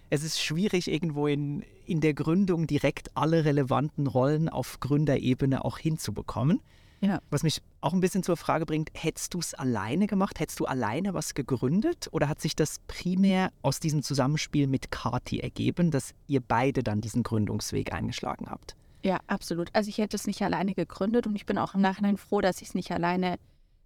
es 0.09 0.23
ist 0.23 0.41
schwierig, 0.41 0.89
irgendwo 0.89 1.27
in, 1.27 1.63
in 1.85 1.99
der 1.99 2.13
Gründung 2.13 2.67
direkt 2.67 3.15
alle 3.15 3.43
relevanten 3.45 4.07
Rollen 4.07 4.49
auf 4.49 4.79
Gründerebene 4.79 5.65
auch 5.65 5.77
hinzubekommen. 5.77 6.61
Ja. 7.01 7.19
Was 7.31 7.41
mich 7.41 7.61
auch 7.81 7.93
ein 7.93 7.99
bisschen 7.99 8.21
zur 8.21 8.37
Frage 8.37 8.67
bringt, 8.67 8.91
hättest 8.93 9.33
du 9.33 9.39
es 9.39 9.55
alleine 9.55 10.05
gemacht? 10.05 10.39
Hättest 10.39 10.59
du 10.59 10.65
alleine 10.65 11.15
was 11.15 11.33
gegründet? 11.33 12.07
Oder 12.11 12.29
hat 12.29 12.39
sich 12.39 12.55
das 12.55 12.79
primär 12.87 13.51
aus 13.63 13.79
diesem 13.79 14.03
Zusammenspiel 14.03 14.67
mit 14.67 14.91
Kati 14.91 15.39
ergeben, 15.39 15.89
dass 15.89 16.13
ihr 16.27 16.41
beide 16.41 16.83
dann 16.83 17.01
diesen 17.01 17.23
Gründungsweg 17.23 17.91
eingeschlagen 17.91 18.49
habt? 18.49 18.75
Ja, 19.03 19.19
absolut. 19.25 19.69
Also 19.73 19.89
ich 19.89 19.97
hätte 19.97 20.15
es 20.15 20.27
nicht 20.27 20.43
alleine 20.43 20.75
gegründet 20.75 21.25
und 21.25 21.35
ich 21.35 21.47
bin 21.47 21.57
auch 21.57 21.73
im 21.73 21.81
Nachhinein 21.81 22.17
froh, 22.17 22.39
dass 22.39 22.61
ich 22.61 22.69
es 22.69 22.75
nicht 22.75 22.91
alleine 22.91 23.39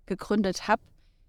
gegründet 0.07 0.67
habe, 0.67 0.81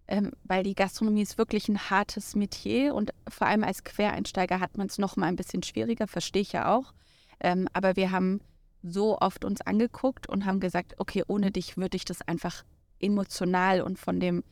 ähm, 0.08 0.32
weil 0.42 0.64
die 0.64 0.74
Gastronomie 0.74 1.22
ist 1.22 1.38
wirklich 1.38 1.68
ein 1.68 1.78
hartes 1.88 2.34
Metier 2.34 2.96
und 2.96 3.12
vor 3.28 3.46
allem 3.46 3.62
als 3.62 3.84
Quereinsteiger 3.84 4.58
hat 4.58 4.76
man 4.76 4.88
es 4.88 4.98
noch 4.98 5.16
mal 5.16 5.26
ein 5.26 5.36
bisschen 5.36 5.62
schwieriger, 5.62 6.08
verstehe 6.08 6.42
ich 6.42 6.52
ja 6.52 6.74
auch. 6.74 6.92
Ähm, 7.38 7.68
aber 7.72 7.94
wir 7.94 8.10
haben 8.10 8.40
so 8.88 9.18
oft 9.18 9.44
uns 9.44 9.60
angeguckt 9.60 10.28
und 10.28 10.44
haben 10.44 10.60
gesagt, 10.60 10.94
okay, 10.98 11.22
ohne 11.26 11.50
dich 11.50 11.76
würde 11.76 11.96
ich 11.96 12.04
das 12.04 12.22
einfach 12.22 12.64
emotional 13.00 13.82
und 13.82 13.98
von 13.98 14.20
dem, 14.20 14.44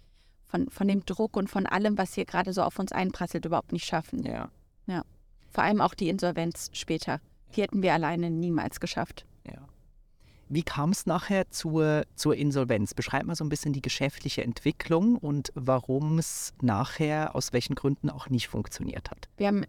von, 0.46 0.68
von 0.70 0.88
dem 0.88 1.04
Druck 1.04 1.36
und 1.36 1.48
von 1.48 1.66
allem, 1.66 1.96
was 1.98 2.14
hier 2.14 2.24
gerade 2.24 2.52
so 2.52 2.62
auf 2.62 2.78
uns 2.78 2.92
einprasselt, 2.92 3.44
überhaupt 3.44 3.72
nicht 3.72 3.86
schaffen. 3.86 4.24
Ja. 4.24 4.50
Vor 5.54 5.62
allem 5.62 5.80
auch 5.80 5.94
die 5.94 6.08
Insolvenz 6.08 6.68
später. 6.72 7.20
Die 7.54 7.62
hätten 7.62 7.80
wir 7.80 7.94
alleine 7.94 8.28
niemals 8.28 8.80
geschafft. 8.80 9.24
ja. 9.46 9.68
Wie 10.48 10.64
kam 10.64 10.90
es 10.90 11.06
nachher 11.06 11.48
zur, 11.50 12.02
zur 12.16 12.34
Insolvenz? 12.34 12.92
Beschreib 12.92 13.24
mal 13.24 13.36
so 13.36 13.44
ein 13.44 13.48
bisschen 13.48 13.72
die 13.72 13.80
geschäftliche 13.80 14.42
Entwicklung 14.42 15.16
und 15.16 15.52
warum 15.54 16.18
es 16.18 16.52
nachher 16.60 17.36
aus 17.36 17.52
welchen 17.52 17.76
Gründen 17.76 18.10
auch 18.10 18.28
nicht 18.28 18.48
funktioniert 18.48 19.10
hat. 19.10 19.28
Wir 19.36 19.46
haben 19.46 19.64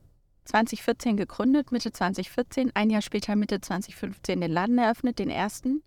2014 0.45 1.17
gegründet, 1.17 1.71
Mitte 1.71 1.91
2014, 1.91 2.71
ein 2.75 2.89
Jahr 2.89 3.01
später 3.01 3.35
Mitte 3.35 3.61
2015 3.61 4.41
den 4.41 4.51
Laden 4.51 4.77
eröffnet, 4.77 5.19
den 5.19 5.29
ersten, 5.29 5.83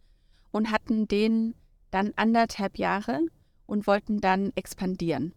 und 0.50 0.70
hatten 0.70 1.08
den 1.08 1.54
dann 1.90 2.12
anderthalb 2.16 2.78
Jahre 2.78 3.20
und 3.66 3.86
wollten 3.86 4.20
dann 4.20 4.52
expandieren, 4.54 5.34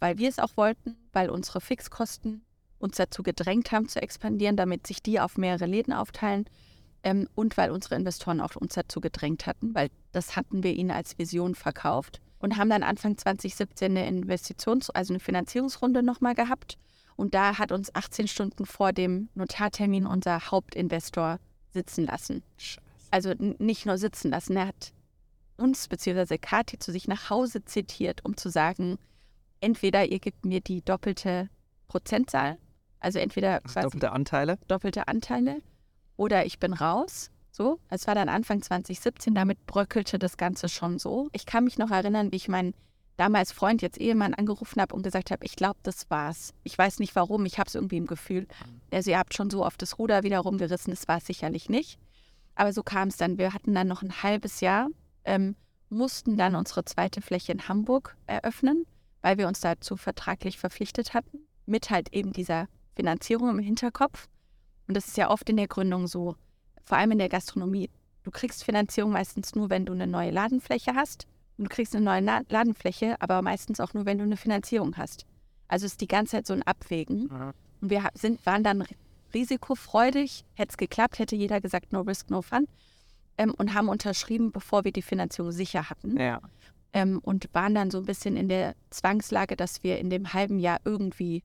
weil 0.00 0.18
wir 0.18 0.28
es 0.28 0.38
auch 0.38 0.56
wollten, 0.56 0.96
weil 1.12 1.30
unsere 1.30 1.60
Fixkosten 1.60 2.42
uns 2.78 2.96
dazu 2.96 3.22
gedrängt 3.22 3.72
haben 3.72 3.88
zu 3.88 4.02
expandieren, 4.02 4.56
damit 4.56 4.86
sich 4.86 5.02
die 5.02 5.20
auf 5.20 5.38
mehrere 5.38 5.66
Läden 5.66 5.92
aufteilen. 5.92 6.46
ähm, 7.02 7.28
und 7.34 7.56
weil 7.56 7.70
unsere 7.70 7.94
Investoren 7.94 8.40
auch 8.40 8.56
uns 8.56 8.74
dazu 8.74 9.00
gedrängt 9.00 9.46
hatten, 9.46 9.74
weil 9.74 9.90
das 10.12 10.34
hatten 10.34 10.64
wir 10.64 10.72
ihnen 10.74 10.90
als 10.90 11.18
Vision 11.18 11.54
verkauft 11.54 12.20
und 12.40 12.56
haben 12.56 12.70
dann 12.70 12.82
Anfang 12.82 13.16
2017 13.16 13.96
eine 13.96 14.08
Investitions-, 14.08 14.90
also 14.90 15.12
eine 15.12 15.20
Finanzierungsrunde 15.20 16.02
nochmal 16.02 16.34
gehabt. 16.34 16.78
Und 17.16 17.34
da 17.34 17.58
hat 17.58 17.72
uns 17.72 17.94
18 17.94 18.28
Stunden 18.28 18.66
vor 18.66 18.92
dem 18.92 19.28
Notartermin 19.34 20.06
unser 20.06 20.50
Hauptinvestor 20.50 21.38
sitzen 21.72 22.06
lassen. 22.06 22.42
Scheiße. 22.58 22.80
Also 23.10 23.34
nicht 23.38 23.86
nur 23.86 23.98
sitzen 23.98 24.30
lassen, 24.30 24.56
er 24.56 24.68
hat 24.68 24.92
uns 25.56 25.88
bzw. 25.88 26.38
Kati 26.38 26.78
zu 26.78 26.92
sich 26.92 27.08
nach 27.08 27.30
Hause 27.30 27.64
zitiert, 27.64 28.24
um 28.24 28.36
zu 28.36 28.50
sagen, 28.50 28.98
entweder 29.60 30.04
ihr 30.06 30.18
gebt 30.18 30.44
mir 30.44 30.60
die 30.60 30.82
doppelte 30.82 31.48
Prozentzahl, 31.88 32.58
also 33.00 33.18
entweder 33.18 33.60
quasi 33.60 33.84
doppelte 33.84 34.12
Anteile, 34.12 34.58
doppelte 34.68 35.08
Anteile, 35.08 35.62
oder 36.16 36.44
ich 36.46 36.58
bin 36.58 36.72
raus. 36.72 37.30
So, 37.52 37.78
es 37.88 38.06
war 38.06 38.14
dann 38.14 38.28
Anfang 38.28 38.60
2017, 38.60 39.34
damit 39.34 39.64
bröckelte 39.66 40.18
das 40.18 40.36
Ganze 40.36 40.68
schon 40.68 40.98
so. 40.98 41.30
Ich 41.32 41.46
kann 41.46 41.64
mich 41.64 41.78
noch 41.78 41.90
erinnern, 41.90 42.30
wie 42.32 42.36
ich 42.36 42.48
meinen 42.48 42.74
damals 43.16 43.52
Freund, 43.52 43.82
jetzt 43.82 43.98
Ehemann, 43.98 44.34
angerufen 44.34 44.80
habe 44.80 44.94
und 44.94 45.02
gesagt 45.02 45.30
habe, 45.30 45.44
ich 45.44 45.56
glaube, 45.56 45.78
das 45.82 46.10
war's. 46.10 46.52
Ich 46.64 46.76
weiß 46.76 46.98
nicht 46.98 47.16
warum, 47.16 47.44
ich 47.46 47.58
habe 47.58 47.68
es 47.68 47.74
irgendwie 47.74 47.96
im 47.96 48.06
Gefühl. 48.06 48.46
Also 48.92 49.10
ihr 49.10 49.18
habt 49.18 49.34
schon 49.34 49.50
so 49.50 49.64
auf 49.64 49.76
das 49.76 49.98
Ruder 49.98 50.22
wieder 50.22 50.40
rumgerissen, 50.40 50.92
das 50.92 51.08
war 51.08 51.18
es 51.18 51.26
sicherlich 51.26 51.68
nicht. 51.68 51.98
Aber 52.54 52.72
so 52.72 52.82
kam 52.82 53.08
es 53.08 53.16
dann. 53.16 53.38
Wir 53.38 53.52
hatten 53.52 53.74
dann 53.74 53.88
noch 53.88 54.02
ein 54.02 54.22
halbes 54.22 54.60
Jahr, 54.60 54.88
ähm, 55.24 55.56
mussten 55.88 56.36
dann 56.36 56.54
unsere 56.54 56.84
zweite 56.84 57.20
Fläche 57.20 57.52
in 57.52 57.68
Hamburg 57.68 58.16
eröffnen, 58.26 58.86
weil 59.22 59.38
wir 59.38 59.46
uns 59.46 59.60
dazu 59.60 59.96
vertraglich 59.96 60.58
verpflichtet 60.58 61.14
hatten, 61.14 61.46
mit 61.66 61.90
halt 61.90 62.12
eben 62.12 62.32
dieser 62.32 62.68
Finanzierung 62.94 63.50
im 63.50 63.58
Hinterkopf. 63.58 64.28
Und 64.88 64.96
das 64.96 65.08
ist 65.08 65.16
ja 65.16 65.30
oft 65.30 65.48
in 65.50 65.56
der 65.56 65.68
Gründung 65.68 66.06
so, 66.06 66.36
vor 66.84 66.96
allem 66.96 67.12
in 67.12 67.18
der 67.18 67.28
Gastronomie. 67.28 67.90
Du 68.22 68.30
kriegst 68.30 68.64
Finanzierung 68.64 69.12
meistens 69.12 69.54
nur, 69.54 69.70
wenn 69.70 69.84
du 69.86 69.92
eine 69.92 70.06
neue 70.06 70.30
Ladenfläche 70.30 70.94
hast. 70.94 71.26
Und 71.58 71.64
du 71.64 71.68
kriegst 71.74 71.94
eine 71.94 72.04
neue 72.04 72.20
Ladenfläche, 72.20 73.16
aber 73.20 73.40
meistens 73.42 73.80
auch 73.80 73.94
nur, 73.94 74.04
wenn 74.04 74.18
du 74.18 74.24
eine 74.24 74.36
Finanzierung 74.36 74.96
hast. 74.96 75.26
Also 75.68 75.86
ist 75.86 76.00
die 76.00 76.08
ganze 76.08 76.32
Zeit 76.32 76.46
so 76.46 76.54
ein 76.54 76.62
Abwägen. 76.62 77.24
Mhm. 77.24 77.52
Und 77.80 77.90
wir 77.90 78.08
sind, 78.14 78.44
waren 78.46 78.62
dann 78.62 78.84
risikofreudig. 79.34 80.44
Hätte 80.54 80.70
es 80.70 80.76
geklappt, 80.76 81.18
hätte 81.18 81.36
jeder 81.36 81.60
gesagt, 81.60 81.92
no 81.92 82.00
risk, 82.02 82.30
no 82.30 82.42
fun. 82.42 82.66
Ähm, 83.38 83.54
und 83.56 83.74
haben 83.74 83.88
unterschrieben, 83.88 84.52
bevor 84.52 84.84
wir 84.84 84.92
die 84.92 85.02
Finanzierung 85.02 85.52
sicher 85.52 85.90
hatten. 85.90 86.18
Ja. 86.18 86.40
Ähm, 86.92 87.20
und 87.22 87.48
waren 87.52 87.74
dann 87.74 87.90
so 87.90 87.98
ein 87.98 88.06
bisschen 88.06 88.36
in 88.36 88.48
der 88.48 88.74
Zwangslage, 88.90 89.56
dass 89.56 89.82
wir 89.82 89.98
in 89.98 90.10
dem 90.10 90.32
halben 90.32 90.58
Jahr 90.58 90.78
irgendwie 90.84 91.42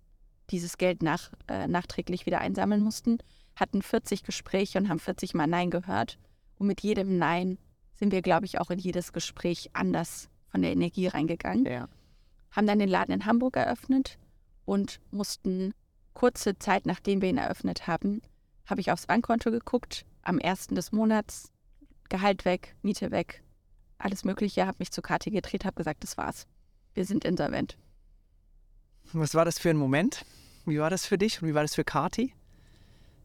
dieses 0.49 0.77
Geld 0.77 1.01
nach, 1.01 1.31
äh, 1.47 1.67
nachträglich 1.67 2.25
wieder 2.25 2.39
einsammeln 2.39 2.83
mussten. 2.83 3.17
Hatten 3.55 3.81
40 3.81 4.23
Gespräche 4.23 4.77
und 4.77 4.89
haben 4.89 4.99
40 4.99 5.33
Mal 5.33 5.47
Nein 5.47 5.69
gehört. 5.69 6.17
Und 6.57 6.67
mit 6.67 6.81
jedem 6.81 7.17
Nein 7.17 7.57
sind 8.01 8.11
wir, 8.11 8.23
glaube 8.23 8.47
ich, 8.47 8.59
auch 8.59 8.71
in 8.71 8.79
jedes 8.79 9.13
Gespräch 9.13 9.69
anders 9.73 10.27
von 10.49 10.63
der 10.63 10.71
Energie 10.71 11.05
reingegangen. 11.05 11.65
Ja. 11.65 11.87
Haben 12.49 12.65
dann 12.65 12.79
den 12.79 12.89
Laden 12.89 13.13
in 13.13 13.27
Hamburg 13.27 13.55
eröffnet 13.55 14.17
und 14.65 14.99
mussten 15.11 15.75
kurze 16.15 16.57
Zeit, 16.57 16.87
nachdem 16.87 17.21
wir 17.21 17.29
ihn 17.29 17.37
eröffnet 17.37 17.85
haben, 17.85 18.23
habe 18.65 18.81
ich 18.81 18.91
aufs 18.91 19.05
Bankkonto 19.05 19.51
geguckt, 19.51 20.03
am 20.23 20.39
ersten 20.39 20.73
des 20.73 20.91
Monats, 20.91 21.51
Gehalt 22.09 22.43
weg, 22.43 22.75
Miete 22.81 23.11
weg, 23.11 23.43
alles 23.99 24.23
Mögliche, 24.23 24.65
habe 24.65 24.77
mich 24.79 24.91
zu 24.91 25.03
Kati 25.03 25.29
gedreht, 25.29 25.63
habe 25.63 25.75
gesagt, 25.75 26.03
das 26.03 26.17
war's. 26.17 26.47
Wir 26.95 27.05
sind 27.05 27.23
insolvent. 27.23 27.77
Was 29.13 29.35
war 29.35 29.45
das 29.45 29.59
für 29.59 29.69
ein 29.69 29.77
Moment? 29.77 30.25
Wie 30.65 30.79
war 30.79 30.89
das 30.89 31.05
für 31.05 31.19
dich 31.19 31.39
und 31.39 31.47
wie 31.47 31.53
war 31.53 31.61
das 31.61 31.75
für 31.75 31.83
Kati? 31.83 32.33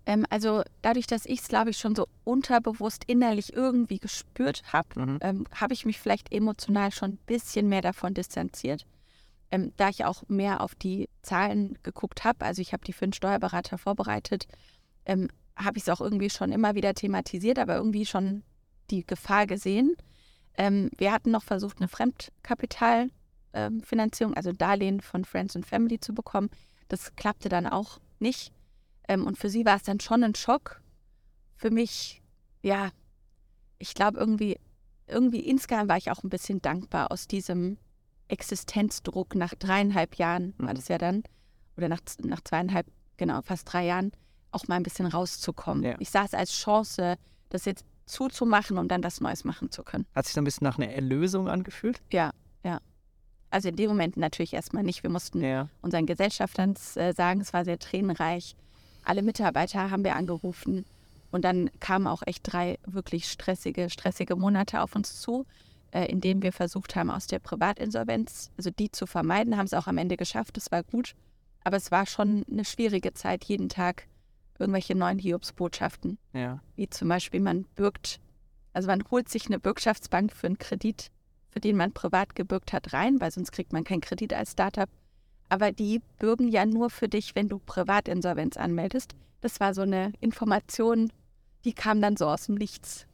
Ähm, 0.07 0.25
also 0.31 0.63
dadurch, 0.83 1.07
dass 1.07 1.27
ich 1.27 1.41
es, 1.41 1.49
glaube 1.49 1.71
ich, 1.71 1.79
schon 1.79 1.97
so 1.97 2.07
unterbewusst 2.25 3.05
innerlich 3.07 3.53
irgendwie 3.53 3.99
gespürt 3.99 4.63
habe, 4.73 5.01
mhm. 5.01 5.19
ähm, 5.21 5.47
habe 5.53 5.75
ich 5.75 5.85
mich 5.85 6.01
vielleicht 6.01 6.33
emotional 6.33 6.93
schon 6.93 7.11
ein 7.11 7.19
bisschen 7.27 7.69
mehr 7.69 7.83
davon 7.83 8.15
distanziert. 8.15 8.87
Ähm, 9.51 9.73
da 9.77 9.89
ich 9.89 10.05
auch 10.05 10.23
mehr 10.29 10.61
auf 10.61 10.75
die 10.75 11.09
Zahlen 11.23 11.79
geguckt 11.83 12.25
habe, 12.25 12.45
also 12.45 12.61
ich 12.63 12.73
habe 12.73 12.85
die 12.85 12.93
für 12.93 13.05
einen 13.05 13.13
Steuerberater 13.13 13.79
vorbereitet, 13.79 14.47
ähm, 15.05 15.29
habe 15.57 15.79
ich 15.79 15.85
es 15.85 15.89
auch 15.89 16.01
irgendwie 16.01 16.31
schon 16.31 16.51
immer 16.53 16.75
wieder 16.75 16.95
thematisiert, 16.95 17.59
aber 17.59 17.77
irgendwie 17.77 18.07
schon 18.07 18.43
die 18.91 19.07
Gefahr 19.07 19.47
gesehen. 19.47 19.97
Ähm, 20.57 20.91
wir 20.97 21.13
hatten 21.13 21.31
noch 21.31 21.45
versucht, 21.45 21.79
eine 21.79 21.89
Fremdkapitalfinanzierung, 21.89 24.35
also 24.35 24.53
Darlehen 24.53 25.01
von 25.01 25.25
Friends 25.25 25.57
and 25.57 25.67
Family 25.67 25.99
zu 26.01 26.15
bekommen. 26.15 26.51
Das 26.89 27.15
klappte 27.17 27.49
dann 27.49 27.67
auch 27.67 27.99
nicht. 28.19 28.53
Ähm, 29.09 29.27
und 29.27 29.39
für 29.39 29.49
sie 29.49 29.65
war 29.65 29.77
es 29.77 29.83
dann 29.83 30.01
schon 30.01 30.23
ein 30.25 30.35
Schock. 30.35 30.81
Für 31.57 31.71
mich, 31.71 32.23
ja, 32.63 32.91
ich 33.79 33.95
glaube 33.95 34.19
irgendwie, 34.19 34.59
irgendwie 35.07 35.41
insgesamt 35.41 35.89
war 35.89 35.97
ich 35.97 36.11
auch 36.11 36.23
ein 36.23 36.31
bisschen 36.31 36.61
dankbar 36.61 37.11
aus 37.11 37.27
diesem 37.29 37.79
Existenzdruck 38.29 39.35
nach 39.35 39.55
dreieinhalb 39.55 40.17
Jahren, 40.17 40.55
war 40.59 40.71
mhm. 40.71 40.77
das 40.77 40.89
ja 40.89 40.99
dann, 40.99 41.23
oder 41.77 41.89
nach, 41.89 42.01
nach 42.23 42.41
zweieinhalb, 42.43 42.87
genau, 43.17 43.41
fast 43.43 43.73
drei 43.73 43.87
Jahren, 43.87 44.13
auch 44.51 44.67
mal 44.69 44.77
ein 44.77 44.83
bisschen 44.83 45.07
rauszukommen. 45.07 45.85
Ja. 45.85 45.97
Ich 45.99 46.11
sah 46.11 46.25
es 46.25 46.35
als 46.35 46.53
Chance, 46.53 47.17
das 47.51 47.65
jetzt 47.65 47.85
zuzumachen, 48.07 48.79
um 48.79 48.89
dann 48.89 49.03
was 49.05 49.21
Neues 49.21 49.45
machen 49.45 49.71
zu 49.71 49.83
können. 49.83 50.07
Hat 50.15 50.25
sich 50.25 50.35
so 50.35 50.41
ein 50.41 50.45
bisschen 50.45 50.65
nach 50.65 50.79
einer 50.79 50.91
Erlösung 50.93 51.49
angefühlt? 51.49 52.01
Ja, 52.13 52.31
ja. 52.65 52.81
Also 53.51 53.69
in 53.69 53.77
dem 53.77 53.89
Moment 53.89 54.17
natürlich 54.17 54.55
erstmal 54.55 54.83
nicht. 54.83 55.03
Wir 55.03 55.11
mussten 55.11 55.41
ja. 55.41 55.69
unseren 55.83 56.07
Gesellschaftern 56.07 56.75
äh, 56.95 57.13
sagen, 57.13 57.41
es 57.41 57.53
war 57.53 57.65
sehr 57.65 57.79
tränenreich. 57.79 58.57
Alle 59.07 59.23
Mitarbeiter 59.23 59.91
haben 59.91 60.05
wir 60.05 60.17
angerufen. 60.17 60.85
Und 61.31 61.45
dann 61.45 61.71
kamen 61.81 62.07
auch 62.07 62.23
echt 62.27 62.41
drei 62.43 62.79
wirklich 62.87 63.29
stressige, 63.29 63.89
stressige 63.89 64.37
Monate 64.37 64.81
auf 64.81 64.97
uns 64.97 65.21
zu, 65.21 65.47
äh, 65.93 66.07
in 66.07 66.21
denen 66.21 66.43
wir 66.43 66.53
versucht 66.53 66.97
haben, 66.97 67.11
aus 67.11 67.27
der 67.27 67.39
Privatinsolvenz, 67.39 68.51
also 68.57 68.71
die 68.71 68.91
zu 68.91 69.07
vermeiden, 69.07 69.57
haben 69.57 69.67
es 69.67 69.75
auch 69.75 69.87
am 69.87 69.99
Ende 69.99 70.17
geschafft. 70.17 70.57
Das 70.57 70.71
war 70.73 70.83
gut. 70.83 71.15
Aber 71.63 71.77
es 71.77 71.91
war 71.91 72.07
schon 72.07 72.45
eine 72.51 72.65
schwierige 72.65 73.13
Zeit, 73.13 73.45
jeden 73.45 73.69
Tag 73.69 74.07
irgendwelche 74.59 74.95
neuen 74.95 75.19
Hiobsbotschaften. 75.19 76.19
Ja. 76.33 76.61
Wie 76.75 76.89
zum 76.89 77.09
Beispiel, 77.09 77.41
man 77.41 77.65
bürgt, 77.75 78.21
also 78.73 78.89
man 78.89 79.05
holt 79.11 79.29
sich 79.29 79.47
eine 79.47 79.59
Bürgschaftsbank 79.59 80.33
für 80.33 80.47
einen 80.47 80.59
Kredit, 80.59 81.11
für 81.51 81.61
den 81.61 81.77
man 81.77 81.93
privat 81.93 82.35
gebürgt 82.35 82.73
hat, 82.73 82.93
rein, 82.93 83.21
weil 83.21 83.31
sonst 83.31 83.53
kriegt 83.53 83.73
man 83.73 83.85
keinen 83.85 84.01
Kredit 84.01 84.33
als 84.33 84.53
Startup. 84.53 84.89
Aber 85.49 85.73
die 85.73 86.01
bürgen 86.19 86.49
ja 86.49 86.67
nur 86.67 86.91
für 86.91 87.09
dich, 87.09 87.35
wenn 87.35 87.49
du 87.49 87.59
Privatinsolvenz 87.59 88.57
anmeldest. 88.57 89.15
Das 89.41 89.61
war 89.61 89.75
so 89.75 89.83
eine 89.83 90.13
Information, 90.21 91.13
die 91.65 91.73
kam 91.73 92.01
dann 92.01 92.17
so 92.17 92.27
aus 92.27 92.47
dem 92.47 92.57
Nichts. 92.57 93.07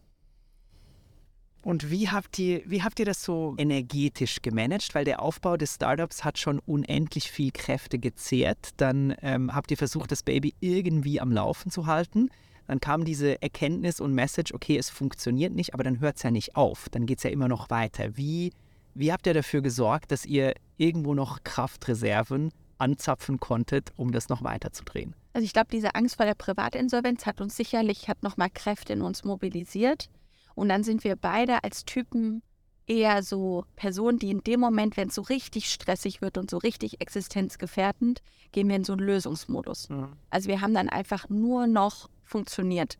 Und 1.64 1.90
wie 1.90 2.08
habt 2.08 2.38
ihr, 2.40 2.62
wie 2.66 2.82
habt 2.82 2.98
ihr 2.98 3.06
das 3.06 3.22
so 3.22 3.54
energetisch 3.56 4.42
gemanagt? 4.42 4.94
Weil 4.94 5.04
der 5.04 5.22
Aufbau 5.22 5.56
des 5.56 5.76
Startups 5.76 6.24
hat 6.24 6.38
schon 6.38 6.58
unendlich 6.58 7.30
viel 7.30 7.52
Kräfte 7.52 7.98
gezehrt. 7.98 8.70
Dann 8.78 9.14
ähm, 9.22 9.54
habt 9.54 9.70
ihr 9.70 9.76
versucht, 9.76 10.10
das 10.10 10.24
Baby 10.24 10.54
irgendwie 10.58 11.20
am 11.20 11.30
Laufen 11.30 11.70
zu 11.70 11.86
halten. 11.86 12.30
Dann 12.66 12.80
kam 12.80 13.04
diese 13.04 13.40
Erkenntnis 13.42 14.00
und 14.00 14.12
Message, 14.12 14.52
okay, 14.52 14.76
es 14.76 14.90
funktioniert 14.90 15.54
nicht, 15.54 15.74
aber 15.74 15.84
dann 15.84 16.00
hört 16.00 16.16
es 16.16 16.22
ja 16.24 16.30
nicht 16.30 16.56
auf. 16.56 16.88
Dann 16.90 17.06
geht 17.06 17.18
es 17.18 17.24
ja 17.24 17.30
immer 17.30 17.48
noch 17.48 17.70
weiter. 17.70 18.16
Wie, 18.16 18.52
wie 18.94 19.12
habt 19.12 19.26
ihr 19.26 19.34
dafür 19.34 19.62
gesorgt, 19.62 20.12
dass 20.12 20.26
ihr 20.26 20.54
irgendwo 20.76 21.14
noch 21.14 21.44
Kraftreserven 21.44 22.52
anzapfen 22.78 23.38
konntet, 23.40 23.92
um 23.96 24.12
das 24.12 24.28
noch 24.28 24.42
weiterzudrehen? 24.42 25.14
Also 25.32 25.44
ich 25.44 25.52
glaube, 25.52 25.68
diese 25.72 25.94
Angst 25.94 26.16
vor 26.16 26.26
der 26.26 26.34
Privatinsolvenz 26.34 27.26
hat 27.26 27.40
uns 27.40 27.56
sicherlich, 27.56 28.08
hat 28.08 28.22
nochmal 28.22 28.50
Kräfte 28.50 28.92
in 28.92 29.02
uns 29.02 29.24
mobilisiert. 29.24 30.08
Und 30.54 30.68
dann 30.68 30.84
sind 30.84 31.04
wir 31.04 31.16
beide 31.16 31.64
als 31.64 31.84
Typen 31.84 32.42
eher 32.86 33.22
so 33.22 33.64
Personen, 33.76 34.18
die 34.18 34.30
in 34.30 34.42
dem 34.44 34.60
Moment, 34.60 34.96
wenn 34.96 35.08
es 35.08 35.14
so 35.14 35.22
richtig 35.22 35.70
stressig 35.70 36.20
wird 36.20 36.36
und 36.36 36.50
so 36.50 36.58
richtig 36.58 37.00
existenzgefährdend, 37.00 38.20
gehen 38.50 38.68
wir 38.68 38.76
in 38.76 38.84
so 38.84 38.92
einen 38.92 39.06
Lösungsmodus. 39.06 39.88
Mhm. 39.88 40.12
Also 40.30 40.48
wir 40.48 40.60
haben 40.60 40.74
dann 40.74 40.88
einfach 40.88 41.28
nur 41.28 41.66
noch 41.66 42.10
funktioniert. 42.24 42.98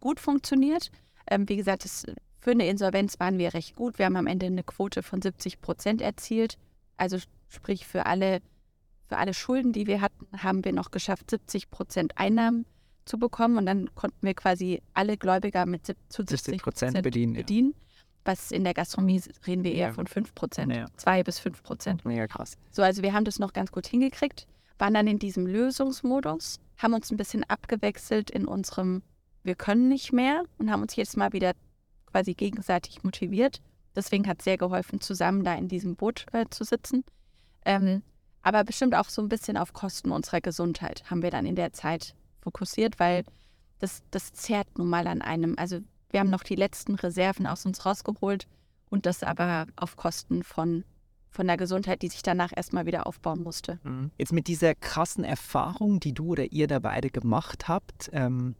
Gut 0.00 0.20
funktioniert. 0.20 0.90
Ähm, 1.26 1.48
wie 1.48 1.56
gesagt, 1.56 1.84
das, 1.84 2.06
für 2.40 2.52
eine 2.52 2.66
Insolvenz 2.66 3.20
waren 3.20 3.38
wir 3.38 3.52
recht 3.52 3.76
gut. 3.76 3.98
Wir 3.98 4.06
haben 4.06 4.16
am 4.16 4.26
Ende 4.26 4.46
eine 4.46 4.62
Quote 4.62 5.02
von 5.02 5.20
70 5.20 5.60
Prozent 5.60 6.00
erzielt. 6.00 6.56
Also 6.96 7.18
sprich 7.48 7.86
für 7.86 8.06
alle, 8.06 8.40
für 9.08 9.18
alle 9.18 9.34
Schulden, 9.34 9.72
die 9.72 9.86
wir 9.86 10.00
hatten, 10.00 10.26
haben 10.42 10.64
wir 10.64 10.72
noch 10.72 10.90
geschafft, 10.90 11.30
70 11.30 11.70
Prozent 11.70 12.12
Einnahmen 12.16 12.64
zu 13.04 13.18
bekommen 13.18 13.58
und 13.58 13.66
dann 13.66 13.94
konnten 13.94 14.26
wir 14.26 14.34
quasi 14.34 14.82
alle 14.94 15.16
Gläubiger 15.16 15.66
mit 15.66 15.86
zu 15.86 16.22
70 16.26 16.62
Prozent 16.62 17.02
bedienen. 17.02 17.34
bedienen. 17.34 17.70
Ja. 17.70 17.76
Was 18.24 18.52
in 18.52 18.64
der 18.64 18.74
Gastronomie 18.74 19.20
reden 19.46 19.64
wir 19.64 19.72
eher 19.72 19.88
ja. 19.88 19.92
von 19.92 20.06
5 20.06 20.34
Prozent, 20.34 20.72
ja. 20.74 20.86
2 20.96 21.24
bis 21.24 21.38
5 21.38 21.62
Prozent. 21.62 22.04
Mega 22.04 22.26
krass. 22.26 22.56
So, 22.70 22.82
also 22.82 23.02
wir 23.02 23.12
haben 23.12 23.24
das 23.24 23.38
noch 23.38 23.52
ganz 23.52 23.72
gut 23.72 23.86
hingekriegt, 23.86 24.46
waren 24.78 24.94
dann 24.94 25.06
in 25.06 25.18
diesem 25.18 25.46
Lösungsmodus, 25.46 26.60
haben 26.78 26.94
uns 26.94 27.10
ein 27.10 27.16
bisschen 27.16 27.44
abgewechselt 27.44 28.30
in 28.30 28.46
unserem 28.46 29.02
Wir 29.42 29.54
können 29.54 29.88
nicht 29.88 30.12
mehr 30.12 30.44
und 30.58 30.70
haben 30.70 30.82
uns 30.82 30.94
jedes 30.96 31.16
Mal 31.16 31.32
wieder 31.32 31.52
quasi 32.10 32.34
gegenseitig 32.34 33.02
motiviert. 33.02 33.60
Deswegen 33.94 34.26
hat 34.26 34.38
es 34.40 34.44
sehr 34.44 34.56
geholfen, 34.56 35.00
zusammen 35.00 35.44
da 35.44 35.54
in 35.54 35.68
diesem 35.68 35.96
Boot 35.96 36.26
äh, 36.32 36.46
zu 36.50 36.64
sitzen. 36.64 37.04
Ähm, 37.64 38.02
aber 38.42 38.64
bestimmt 38.64 38.94
auch 38.94 39.08
so 39.08 39.20
ein 39.22 39.28
bisschen 39.28 39.56
auf 39.56 39.72
Kosten 39.72 40.10
unserer 40.10 40.40
Gesundheit 40.40 41.10
haben 41.10 41.22
wir 41.22 41.30
dann 41.30 41.46
in 41.46 41.56
der 41.56 41.72
Zeit 41.72 42.14
fokussiert, 42.40 42.98
weil 42.98 43.24
das, 43.78 44.02
das 44.10 44.32
zerrt 44.32 44.78
nun 44.78 44.88
mal 44.88 45.06
an 45.06 45.22
einem. 45.22 45.54
Also 45.58 45.80
wir 46.10 46.20
haben 46.20 46.30
noch 46.30 46.42
die 46.42 46.56
letzten 46.56 46.94
Reserven 46.94 47.46
aus 47.46 47.66
uns 47.66 47.84
rausgeholt 47.84 48.46
und 48.88 49.06
das 49.06 49.22
aber 49.22 49.66
auf 49.76 49.96
Kosten 49.96 50.42
von, 50.42 50.84
von 51.28 51.46
der 51.46 51.56
Gesundheit, 51.56 52.02
die 52.02 52.08
sich 52.08 52.22
danach 52.22 52.52
erstmal 52.54 52.86
wieder 52.86 53.06
aufbauen 53.06 53.42
musste. 53.42 53.78
Mhm. 53.84 54.10
Jetzt 54.18 54.32
mit 54.32 54.48
dieser 54.48 54.74
krassen 54.74 55.24
Erfahrung, 55.24 56.00
die 56.00 56.12
du 56.12 56.28
oder 56.28 56.50
ihr 56.52 56.66
da 56.66 56.78
beide 56.78 57.10
gemacht 57.10 57.68
habt, 57.68 58.10
ähm, 58.12 58.54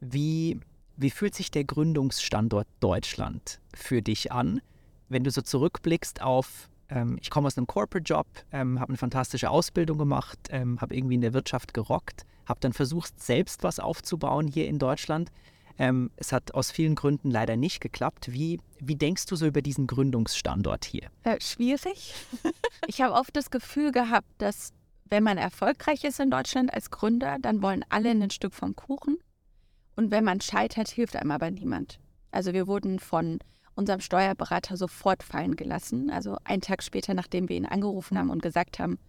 wie, 0.00 0.60
wie 0.98 1.10
fühlt 1.10 1.34
sich 1.34 1.50
der 1.50 1.64
Gründungsstandort 1.64 2.66
Deutschland 2.80 3.60
für 3.72 4.02
dich 4.02 4.32
an, 4.32 4.60
wenn 5.08 5.24
du 5.24 5.30
so 5.30 5.40
zurückblickst 5.40 6.20
auf, 6.20 6.68
ähm, 6.90 7.18
ich 7.22 7.30
komme 7.30 7.46
aus 7.46 7.56
einem 7.56 7.68
Corporate-Job, 7.68 8.26
ähm, 8.52 8.80
habe 8.80 8.90
eine 8.90 8.98
fantastische 8.98 9.48
Ausbildung 9.48 9.96
gemacht, 9.96 10.38
ähm, 10.50 10.80
habe 10.80 10.96
irgendwie 10.96 11.14
in 11.14 11.20
der 11.20 11.32
Wirtschaft 11.32 11.72
gerockt, 11.72 12.26
habe 12.46 12.60
dann 12.60 12.72
versucht, 12.72 13.20
selbst 13.22 13.62
was 13.62 13.78
aufzubauen 13.78 14.48
hier 14.48 14.66
in 14.66 14.78
Deutschland. 14.78 15.30
Ähm, 15.78 16.10
es 16.16 16.32
hat 16.32 16.52
aus 16.54 16.72
vielen 16.72 16.96
Gründen 16.96 17.30
leider 17.30 17.56
nicht 17.56 17.80
geklappt. 17.80 18.32
Wie, 18.32 18.58
wie 18.80 18.96
denkst 18.96 19.26
du 19.26 19.36
so 19.36 19.46
über 19.46 19.62
diesen 19.62 19.86
Gründungsstandort 19.86 20.84
hier? 20.84 21.08
Äh, 21.22 21.40
schwierig. 21.40 22.14
ich 22.88 23.00
habe 23.00 23.14
oft 23.14 23.36
das 23.36 23.50
Gefühl 23.52 23.92
gehabt, 23.92 24.28
dass 24.38 24.72
wenn 25.04 25.22
man 25.22 25.38
erfolgreich 25.38 26.02
ist 26.02 26.18
in 26.18 26.30
Deutschland 26.30 26.74
als 26.74 26.90
Gründer, 26.90 27.38
dann 27.40 27.62
wollen 27.62 27.84
alle 27.88 28.10
ein 28.10 28.30
Stück 28.30 28.52
vom 28.52 28.74
Kuchen. 28.74 29.18
Und 29.98 30.12
wenn 30.12 30.22
man 30.22 30.40
scheitert, 30.40 30.86
hilft 30.86 31.16
einem 31.16 31.32
aber 31.32 31.50
niemand. 31.50 31.98
Also 32.30 32.52
wir 32.52 32.68
wurden 32.68 33.00
von 33.00 33.40
unserem 33.74 34.00
Steuerberater 34.00 34.76
sofort 34.76 35.24
fallen 35.24 35.56
gelassen. 35.56 36.08
Also 36.08 36.36
einen 36.44 36.62
Tag 36.62 36.84
später, 36.84 37.14
nachdem 37.14 37.48
wir 37.48 37.56
ihn 37.56 37.66
angerufen 37.66 38.16
haben 38.16 38.30
und 38.30 38.40
gesagt 38.40 38.78
haben, 38.78 39.00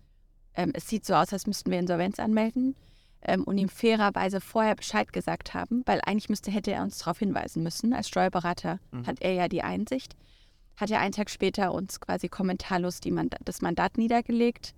ähm, 0.55 0.71
es 0.73 0.87
sieht 0.87 1.05
so 1.05 1.13
aus, 1.13 1.31
als 1.31 1.45
müssten 1.45 1.69
wir 1.69 1.77
Insolvenz 1.77 2.17
anmelden, 2.17 2.75
ähm, 3.21 3.43
und 3.43 3.59
ihm 3.59 3.69
fairerweise 3.69 4.41
vorher 4.41 4.73
Bescheid 4.73 5.13
gesagt 5.13 5.53
haben, 5.53 5.83
weil 5.85 6.01
eigentlich 6.03 6.27
müsste, 6.27 6.49
hätte 6.49 6.71
er 6.71 6.81
uns 6.81 6.97
darauf 6.97 7.19
hinweisen 7.19 7.61
müssen. 7.61 7.93
Als 7.93 8.07
Steuerberater 8.07 8.79
mhm. 8.91 9.05
hat 9.05 9.21
er 9.21 9.33
ja 9.33 9.47
die 9.47 9.61
Einsicht. 9.61 10.15
Hat 10.75 10.89
er 10.89 11.01
einen 11.01 11.11
Tag 11.11 11.29
später 11.29 11.71
uns 11.71 11.99
quasi 11.99 12.29
kommentarlos 12.29 12.99
Mand 13.11 13.35
das 13.45 13.61
Mandat 13.61 13.99
niedergelegt. 13.99 14.73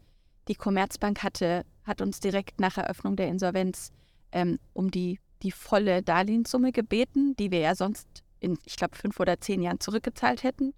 Die 0.49 0.55
Commerzbank 0.55 1.23
hatte, 1.23 1.63
hat 1.85 2.01
uns 2.01 2.19
direkt 2.19 2.59
nach 2.59 2.77
Eröffnung 2.77 3.15
der 3.15 3.29
Insolvenz 3.29 3.93
ähm, 4.33 4.59
um 4.73 4.91
die, 4.91 5.17
die 5.43 5.51
volle 5.51 6.01
Darlehenssumme 6.01 6.71
gebeten, 6.71 7.35
die 7.37 7.51
wir 7.51 7.59
ja 7.59 7.75
sonst 7.75 8.07
in, 8.39 8.57
ich 8.65 8.75
glaube, 8.75 8.95
fünf 8.95 9.19
oder 9.19 9.39
zehn 9.39 9.61
Jahren 9.61 9.79
zurückgezahlt 9.79 10.43
hätten. 10.43 10.73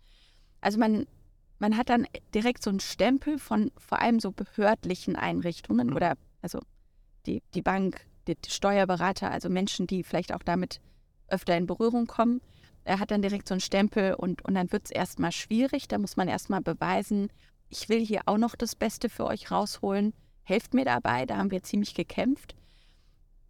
Also 0.62 0.80
man, 0.80 1.08
man 1.60 1.78
hat 1.78 1.90
dann 1.90 2.08
direkt 2.34 2.64
so 2.64 2.70
einen 2.70 2.80
Stempel 2.80 3.40
von 3.40 3.72
vor 3.78 4.00
allem 4.00 4.20
so 4.20 4.32
behördlichen 4.32 5.16
Einrichtungen 5.16 5.88
mhm. 5.88 5.96
oder 5.96 6.14
also 6.42 6.60
die, 7.26 7.42
die 7.54 7.62
Bank, 7.62 8.06
die, 8.28 8.36
die 8.36 8.52
Steuerberater, 8.52 9.32
also 9.32 9.50
Menschen, 9.50 9.88
die 9.88 10.04
vielleicht 10.04 10.34
auch 10.34 10.44
damit 10.44 10.80
öfter 11.28 11.58
in 11.58 11.66
Berührung 11.66 12.06
kommen. 12.06 12.42
Er 12.86 13.00
hat 13.00 13.12
dann 13.12 13.22
direkt 13.22 13.48
so 13.48 13.54
einen 13.54 13.62
Stempel 13.62 14.14
und, 14.14 14.44
und 14.44 14.56
dann 14.56 14.72
wird 14.72 14.86
es 14.86 14.92
erstmal 14.92 15.32
schwierig. 15.32 15.88
Da 15.88 15.98
muss 15.98 16.18
man 16.18 16.28
erstmal 16.28 16.62
beweisen, 16.62 17.30
ich 17.70 17.90
will 17.90 18.06
hier 18.06 18.22
auch 18.26 18.38
noch 18.38 18.56
das 18.56 18.76
Beste 18.76 19.10
für 19.10 19.26
euch 19.26 19.52
rausholen. 19.52 20.14
Helft 20.44 20.74
mir 20.74 20.86
dabei, 20.86 21.26
da 21.26 21.38
haben 21.38 21.52
wir 21.52 21.64
ziemlich 21.64 21.96
gekämpft. 21.96 22.56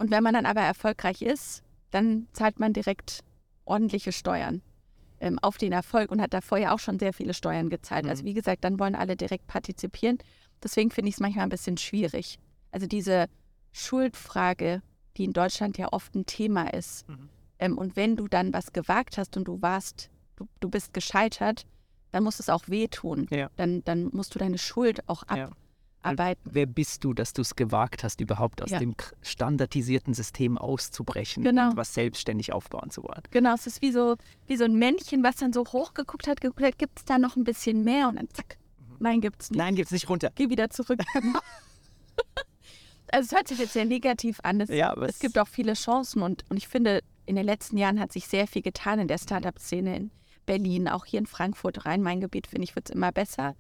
Und 0.04 0.12
wenn 0.12 0.22
man 0.22 0.34
dann 0.34 0.46
aber 0.46 0.60
erfolgreich 0.60 1.22
ist, 1.22 1.64
dann 1.92 2.28
zahlt 2.34 2.60
man 2.60 2.74
direkt 2.74 3.22
ordentliche 3.64 4.12
Steuern 4.12 4.62
ähm, 5.22 5.40
auf 5.40 5.58
den 5.58 5.72
Erfolg 5.72 6.12
und 6.12 6.20
hat 6.20 6.34
da 6.34 6.42
vorher 6.42 6.74
auch 6.74 6.80
schon 6.80 7.00
sehr 7.00 7.14
viele 7.14 7.34
Steuern 7.34 7.70
gezahlt. 7.70 8.04
Also 8.04 8.08
mhm. 8.08 8.12
Also 8.12 8.26
wie 8.26 8.34
gesagt, 8.34 8.66
dann 8.66 8.80
wollen 8.80 8.96
alle 8.96 9.16
direkt 9.16 9.48
partizipieren. 9.48 10.18
Deswegen 10.62 10.92
finde 10.92 11.08
ich 11.08 11.16
es 11.16 11.22
manchmal 11.22 11.46
ein 11.46 11.50
bisschen 11.50 11.78
schwierig. 11.78 12.38
Also 12.70 12.86
diese 12.86 13.28
Schuldfrage, 13.72 14.82
die 15.16 15.24
in 15.24 15.32
Deutschland 15.32 15.78
ja 15.78 15.88
oft 15.94 16.14
ein 16.16 16.26
Thema 16.26 16.74
ist. 16.74 17.08
Mhm. 17.08 17.30
Ähm, 17.60 17.78
und 17.78 17.96
wenn 17.96 18.18
du 18.18 18.28
dann 18.28 18.52
was 18.52 18.74
gewagt 18.74 19.18
hast 19.18 19.38
und 19.38 19.46
du 19.46 19.62
warst, 19.62 20.10
du, 20.36 20.50
du 20.60 20.70
bist 20.70 20.94
gescheitert, 20.94 21.66
dann 22.12 22.26
muss 22.26 22.42
es 22.42 22.50
auch 22.50 22.68
wehtun. 22.68 23.26
Ja. 23.30 23.50
Dann, 23.56 23.86
dann 23.86 24.10
musst 24.12 24.36
du 24.36 24.40
deine 24.40 24.58
Schuld 24.58 25.08
auch 25.08 25.24
abarbeiten. 25.24 25.56
Ja. 25.56 25.63
Wer 26.44 26.66
bist 26.66 27.04
du, 27.04 27.14
dass 27.14 27.34
du 27.34 27.42
es 27.42 27.56
gewagt 27.56 28.04
hast, 28.04 28.22
überhaupt 28.22 28.62
aus 28.62 28.72
ja. 28.72 28.80
dem 28.80 28.96
standardisierten 29.22 30.14
System 30.14 30.58
auszubrechen 30.58 31.44
genau. 31.44 31.72
und 31.72 31.78
was 31.78 31.94
selbstständig 31.94 32.54
aufbauen 32.54 32.90
zu 32.90 33.04
wollen? 33.04 33.22
Genau, 33.32 33.54
es 33.54 33.68
ist 33.68 33.82
wie 33.82 33.92
so, 33.92 34.16
wie 34.48 34.58
so 34.58 34.66
ein 34.66 34.76
Männchen, 34.76 35.24
was 35.24 35.38
dann 35.38 35.54
so 35.54 35.64
hochgeguckt 35.66 36.28
hat, 36.28 36.42
geguckt 36.42 36.64
hat, 36.64 36.78
gibt 36.78 37.00
es 37.00 37.06
da 37.06 37.18
noch 37.18 37.36
ein 37.36 37.44
bisschen 37.44 37.84
mehr 37.84 38.10
und 38.10 38.18
dann 38.18 38.30
zack, 38.34 38.58
mhm. 38.80 38.96
nein, 39.00 39.22
gibt 39.22 39.42
es 39.42 39.52
nicht. 39.52 39.58
Nein, 39.58 39.76
gibt 39.76 39.88
es 39.88 39.92
nicht 39.92 40.10
runter. 40.10 40.32
Geh 40.36 40.50
wieder 40.50 40.70
zurück. 40.70 41.00
also 43.12 43.26
es 43.28 43.32
hört 43.32 43.48
sich 43.48 43.60
jetzt 43.60 43.74
sehr 43.74 43.86
negativ 43.86 44.40
an. 44.44 44.62
Es, 44.62 44.70
ja, 44.70 44.94
es 45.04 45.20
gibt 45.20 45.38
auch 45.38 45.48
viele 45.48 45.74
Chancen 45.74 46.22
und, 46.22 46.44
und 46.50 46.58
ich 46.58 46.68
finde, 46.68 47.02
in 47.26 47.36
den 47.36 47.46
letzten 47.46 47.78
Jahren 47.78 48.00
hat 48.00 48.12
sich 48.12 48.28
sehr 48.28 48.48
viel 48.48 48.62
getan 48.62 49.00
in 49.00 49.08
der 49.08 49.18
Startup-Szene 49.18 49.96
in 49.96 50.12
Berlin, 50.46 50.90
auch 50.90 51.06
hier 51.06 51.20
in 51.20 51.26
Frankfurt, 51.26 51.86
Rhein-Main-Gebiet, 51.86 52.48
finde 52.48 52.66
ich, 52.66 52.76
wird 52.76 52.90
es 52.90 52.96
immer 52.96 53.12
besser. 53.12 53.56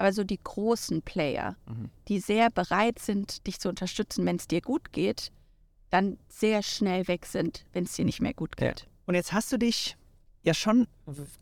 Aber 0.00 0.14
so 0.14 0.24
die 0.24 0.40
großen 0.42 1.02
Player, 1.02 1.56
mhm. 1.66 1.90
die 2.08 2.20
sehr 2.20 2.48
bereit 2.48 2.98
sind, 2.98 3.46
dich 3.46 3.60
zu 3.60 3.68
unterstützen, 3.68 4.24
wenn 4.24 4.36
es 4.36 4.48
dir 4.48 4.62
gut 4.62 4.92
geht, 4.92 5.30
dann 5.90 6.16
sehr 6.26 6.62
schnell 6.62 7.06
weg 7.06 7.26
sind, 7.26 7.66
wenn 7.74 7.84
es 7.84 7.92
dir 7.92 8.06
nicht 8.06 8.22
mehr 8.22 8.32
gut 8.32 8.56
geht. 8.56 8.80
Ja. 8.80 8.86
Und 9.04 9.14
jetzt 9.14 9.34
hast 9.34 9.52
du 9.52 9.58
dich 9.58 9.98
ja 10.42 10.54
schon 10.54 10.86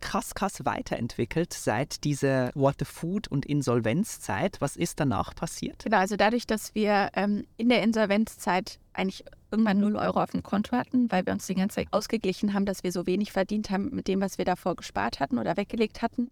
krass, 0.01 0.35
krass 0.35 0.65
weiterentwickelt 0.65 1.53
seit 1.53 2.03
dieser 2.03 2.51
What 2.57 2.77
the 2.81 2.85
Food 2.85 3.29
und 3.29 3.47
Insolvenzzeit. 3.47 4.61
Was 4.61 4.75
ist 4.75 4.99
danach 4.99 5.37
passiert? 5.37 5.85
Genau, 5.85 5.99
also 5.99 6.17
dadurch, 6.17 6.45
dass 6.45 6.75
wir 6.75 7.11
ähm, 7.15 7.45
in 7.59 7.69
der 7.69 7.85
Insolvenzzeit 7.85 8.81
eigentlich 8.93 9.25
irgendwann 9.53 9.79
0 9.79 9.95
Euro 9.95 10.21
auf 10.21 10.31
dem 10.31 10.43
Konto 10.43 10.77
hatten, 10.77 11.13
weil 11.13 11.25
wir 11.27 11.33
uns 11.33 11.47
die 11.47 11.55
ganze 11.55 11.77
Zeit 11.77 11.93
ausgeglichen 11.93 12.55
haben, 12.55 12.67
dass 12.67 12.83
wir 12.83 12.91
so 12.91 13.07
wenig 13.07 13.31
verdient 13.31 13.71
haben 13.71 13.95
mit 13.95 14.09
dem, 14.09 14.21
was 14.21 14.37
wir 14.37 14.45
davor 14.45 14.75
gespart 14.75 15.21
hatten 15.21 15.39
oder 15.39 15.57
weggelegt 15.57 16.03
hatten, 16.03 16.29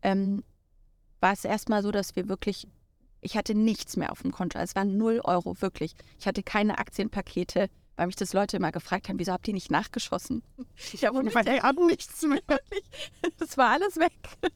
ähm, 0.00 0.42
war 1.20 1.32
es 1.32 1.44
erstmal 1.44 1.82
so, 1.82 1.90
dass 1.90 2.16
wir 2.16 2.28
wirklich, 2.28 2.66
ich 3.20 3.36
hatte 3.36 3.54
nichts 3.54 3.96
mehr 3.96 4.12
auf 4.12 4.22
dem 4.22 4.32
Konto. 4.32 4.58
Es 4.58 4.74
waren 4.74 4.96
0 4.96 5.20
Euro, 5.24 5.60
wirklich. 5.60 5.94
Ich 6.18 6.26
hatte 6.26 6.42
keine 6.42 6.78
Aktienpakete, 6.78 7.68
weil 7.96 8.06
mich 8.06 8.16
das 8.16 8.32
Leute 8.32 8.58
immer 8.58 8.72
gefragt 8.72 9.08
haben, 9.08 9.18
wieso 9.18 9.32
habt 9.32 9.48
ihr 9.48 9.54
nicht 9.54 9.70
nachgeschossen? 9.70 10.42
Ich 10.92 11.04
habe 11.04 11.86
nichts 11.86 12.22
mehr. 12.22 12.42
Das 13.38 13.56
war 13.56 13.70
alles 13.70 13.96
weg. 13.96 14.12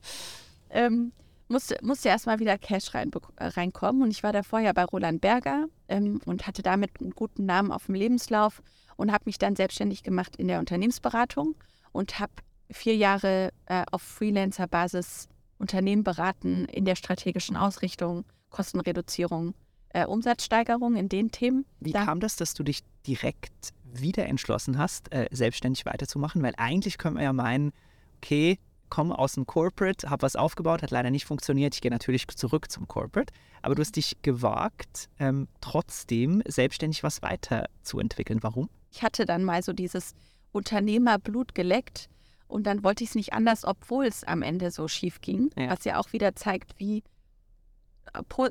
Ähm, 0.72 1.10
musste, 1.48 1.76
musste 1.82 2.10
erstmal 2.10 2.38
wieder 2.38 2.56
Cash 2.56 2.94
rein, 2.94 3.10
äh, 3.36 3.46
reinkommen. 3.46 4.02
Und 4.02 4.12
ich 4.12 4.22
war 4.22 4.32
da 4.32 4.44
vorher 4.44 4.72
bei 4.72 4.84
Roland 4.84 5.20
Berger 5.20 5.66
ähm, 5.88 6.20
und 6.24 6.46
hatte 6.46 6.62
damit 6.62 7.00
einen 7.00 7.10
guten 7.10 7.44
Namen 7.44 7.72
auf 7.72 7.86
dem 7.86 7.96
Lebenslauf 7.96 8.62
und 8.96 9.10
habe 9.10 9.24
mich 9.26 9.38
dann 9.38 9.56
selbstständig 9.56 10.04
gemacht 10.04 10.36
in 10.36 10.46
der 10.46 10.60
Unternehmensberatung 10.60 11.56
und 11.90 12.20
habe 12.20 12.32
vier 12.70 12.94
Jahre 12.94 13.52
äh, 13.66 13.84
auf 13.90 14.02
Freelancer-Basis 14.02 15.28
Unternehmen 15.60 16.02
beraten 16.02 16.64
in 16.64 16.84
der 16.84 16.96
strategischen 16.96 17.56
Ausrichtung, 17.56 18.24
Kostenreduzierung 18.48 19.54
äh, 19.90 20.06
Umsatzsteigerung 20.06 20.96
in 20.96 21.08
den 21.08 21.30
Themen. 21.30 21.66
Wie 21.80 21.92
da 21.92 22.04
kam 22.04 22.20
das, 22.20 22.36
dass 22.36 22.54
du 22.54 22.62
dich 22.62 22.80
direkt 23.06 23.72
wieder 23.84 24.26
entschlossen 24.26 24.78
hast, 24.78 25.12
äh, 25.12 25.28
selbstständig 25.30 25.84
weiterzumachen? 25.84 26.42
Weil 26.42 26.54
eigentlich 26.56 26.98
könnte 26.98 27.16
man 27.16 27.24
ja 27.24 27.32
meinen, 27.32 27.72
okay, 28.18 28.58
komme 28.88 29.18
aus 29.18 29.34
dem 29.34 29.46
Corporate, 29.46 30.10
habe 30.10 30.22
was 30.22 30.36
aufgebaut, 30.36 30.82
hat 30.82 30.90
leider 30.90 31.10
nicht 31.10 31.24
funktioniert. 31.24 31.74
Ich 31.74 31.80
gehe 31.80 31.90
natürlich 31.90 32.26
zurück 32.28 32.70
zum 32.70 32.88
Corporate. 32.88 33.32
Aber 33.62 33.74
du 33.74 33.82
hast 33.82 33.96
dich 33.96 34.16
gewagt, 34.22 35.08
ähm, 35.18 35.48
trotzdem 35.60 36.42
selbstständig 36.46 37.02
was 37.02 37.22
weiterzuentwickeln. 37.22 38.42
Warum? 38.42 38.68
Ich 38.90 39.02
hatte 39.02 39.26
dann 39.26 39.44
mal 39.44 39.62
so 39.62 39.72
dieses 39.72 40.14
Unternehmerblut 40.52 41.54
geleckt 41.54 42.08
und 42.50 42.64
dann 42.64 42.82
wollte 42.84 43.04
ich 43.04 43.10
es 43.10 43.14
nicht 43.14 43.32
anders, 43.32 43.64
obwohl 43.64 44.06
es 44.06 44.24
am 44.24 44.42
Ende 44.42 44.70
so 44.70 44.88
schief 44.88 45.20
ging. 45.20 45.50
Ja. 45.56 45.70
Was 45.70 45.84
ja 45.84 45.98
auch 45.98 46.12
wieder 46.12 46.34
zeigt, 46.34 46.78
wie 46.78 47.02